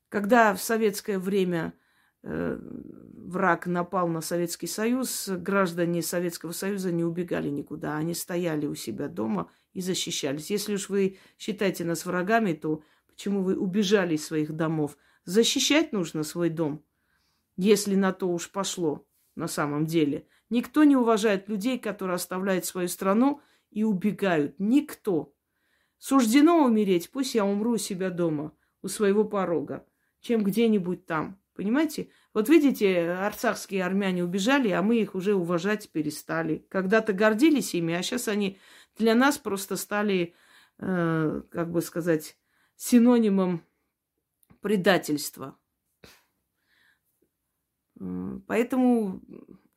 Когда 0.10 0.54
в 0.54 0.62
советское 0.62 1.20
время 1.20 1.74
Э, 1.74 1.83
враг 2.24 3.68
напал 3.68 4.08
на 4.08 4.22
Советский 4.22 4.68
Союз, 4.68 5.28
граждане 5.28 6.02
Советского 6.02 6.52
Союза 6.52 6.92
не 6.92 7.04
убегали 7.04 7.50
никуда, 7.50 7.98
они 7.98 8.14
стояли 8.14 8.66
у 8.66 8.76
себя 8.76 9.10
дома 9.10 9.52
и 9.74 9.82
защищались. 9.82 10.50
Если 10.50 10.76
уж 10.76 10.90
вы 10.90 11.18
считаете 11.38 11.84
нас 11.84 12.06
врагами, 12.06 12.54
то 12.54 12.82
почему 13.08 13.44
вы 13.44 13.58
убежали 13.58 14.16
из 14.16 14.26
своих 14.26 14.54
домов? 14.54 14.98
Защищать 15.26 15.92
нужно 15.92 16.24
свой 16.24 16.50
дом, 16.50 16.84
если 17.58 17.96
на 17.96 18.14
то 18.14 18.30
уж 18.30 18.52
пошло 18.52 19.06
на 19.36 19.48
самом 19.48 19.86
деле. 19.86 20.28
Никто 20.50 20.84
не 20.84 20.96
уважает 20.96 21.50
людей, 21.50 21.80
которые 21.80 22.16
оставляют 22.16 22.66
свою 22.66 22.88
страну 22.88 23.42
и 23.72 23.84
убегают. 23.84 24.56
Никто. 24.60 25.34
Суждено 25.98 26.64
умереть, 26.64 27.10
пусть 27.12 27.36
я 27.36 27.46
умру 27.46 27.72
у 27.72 27.78
себя 27.78 28.10
дома, 28.10 28.54
у 28.82 28.88
своего 28.88 29.24
порога, 29.24 29.86
чем 30.22 30.44
где-нибудь 30.44 31.06
там. 31.06 31.40
Понимаете? 31.56 32.10
Вот 32.34 32.50
видите, 32.50 33.12
арцахские 33.12 33.86
армяне 33.86 34.24
убежали, 34.24 34.70
а 34.70 34.82
мы 34.82 34.98
их 34.98 35.14
уже 35.14 35.36
уважать 35.36 35.90
перестали. 35.92 36.66
Когда-то 36.70 37.14
гордились 37.14 37.76
ими, 37.76 37.94
а 37.94 38.02
сейчас 38.02 38.28
они 38.28 38.60
для 38.98 39.14
нас 39.14 39.38
просто 39.38 39.76
стали, 39.76 40.34
э, 40.80 41.42
как 41.52 41.72
бы 41.72 41.82
сказать, 41.82 42.38
синонимом 42.76 43.64
предательства. 44.62 45.58
Поэтому 48.48 49.22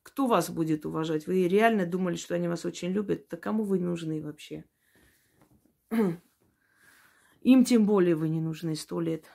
кто 0.01 0.25
вас 0.25 0.49
будет 0.49 0.85
уважать? 0.85 1.27
Вы 1.27 1.47
реально 1.47 1.85
думали, 1.85 2.15
что 2.15 2.33
они 2.33 2.47
вас 2.47 2.65
очень 2.65 2.89
любят? 2.89 3.27
Да 3.29 3.37
кому 3.37 3.63
вы 3.63 3.79
нужны 3.79 4.21
вообще? 4.21 4.65
Им 7.41 7.63
тем 7.63 7.85
более 7.85 8.15
вы 8.15 8.29
не 8.29 8.41
нужны 8.41 8.75
сто 8.75 8.99
лет. 8.99 9.25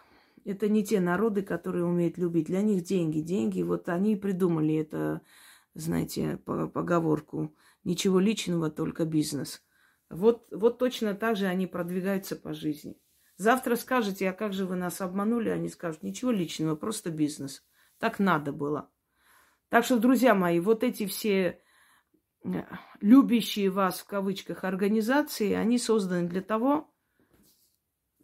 Это 0.44 0.68
не 0.68 0.84
те 0.84 1.00
народы, 1.00 1.42
которые 1.42 1.84
умеют 1.84 2.18
любить. 2.18 2.46
Для 2.46 2.62
них 2.62 2.82
деньги, 2.82 3.20
деньги. 3.20 3.62
Вот 3.62 3.88
они 3.88 4.16
придумали 4.16 4.74
это, 4.74 5.22
знаете, 5.74 6.38
поговорку. 6.38 7.54
Ничего 7.84 8.18
личного, 8.20 8.70
только 8.70 9.04
бизнес. 9.04 9.62
Вот, 10.10 10.46
вот 10.50 10.78
точно 10.78 11.14
так 11.14 11.36
же 11.36 11.46
они 11.46 11.66
продвигаются 11.66 12.36
по 12.36 12.52
жизни. 12.52 12.98
Завтра 13.36 13.76
скажете, 13.76 14.28
а 14.28 14.32
как 14.32 14.52
же 14.52 14.66
вы 14.66 14.76
нас 14.76 15.00
обманули? 15.00 15.48
Они 15.48 15.68
скажут, 15.68 16.02
ничего 16.02 16.30
личного, 16.30 16.76
просто 16.76 17.10
бизнес. 17.10 17.64
Так 17.98 18.18
надо 18.18 18.52
было. 18.52 18.90
Так 19.68 19.84
что, 19.84 19.98
друзья 19.98 20.34
мои, 20.34 20.60
вот 20.60 20.84
эти 20.84 21.06
все 21.06 21.62
э, 22.44 22.62
любящие 23.00 23.70
вас 23.70 24.00
в 24.00 24.06
кавычках 24.06 24.64
организации, 24.64 25.54
они 25.54 25.78
созданы 25.78 26.28
для 26.28 26.42
того, 26.42 26.91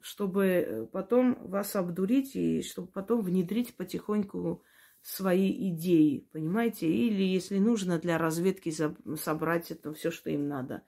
чтобы 0.01 0.45
э, 0.47 0.87
потом 0.87 1.37
вас 1.49 1.77
обдурить 1.77 2.37
и 2.37 2.63
чтобы 2.63 2.89
потом 2.89 3.23
внедрить 3.23 3.75
потихоньку 3.77 4.63
свои 5.03 5.71
идеи, 5.71 6.29
понимаете? 6.33 6.89
Или, 6.89 7.23
если 7.23 7.59
нужно, 7.59 7.99
для 7.99 8.19
разведки 8.19 8.75
собрать 9.17 9.71
это 9.71 9.93
все, 9.95 10.11
что 10.11 10.31
им 10.31 10.49
надо. 10.49 10.83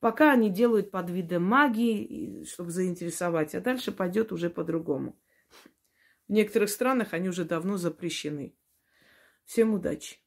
Пока 0.00 0.32
они 0.32 0.50
делают 0.50 0.90
под 0.90 1.10
видом 1.10 1.44
магии, 1.44 2.44
чтобы 2.44 2.70
заинтересовать, 2.70 3.54
а 3.54 3.60
дальше 3.60 3.90
пойдет 3.90 4.32
уже 4.32 4.50
по-другому. 4.50 5.18
В 6.28 6.32
некоторых 6.32 6.70
странах 6.70 7.14
они 7.14 7.28
уже 7.28 7.44
давно 7.44 7.76
запрещены. 7.76 8.54
Всем 9.44 9.74
удачи! 9.74 10.23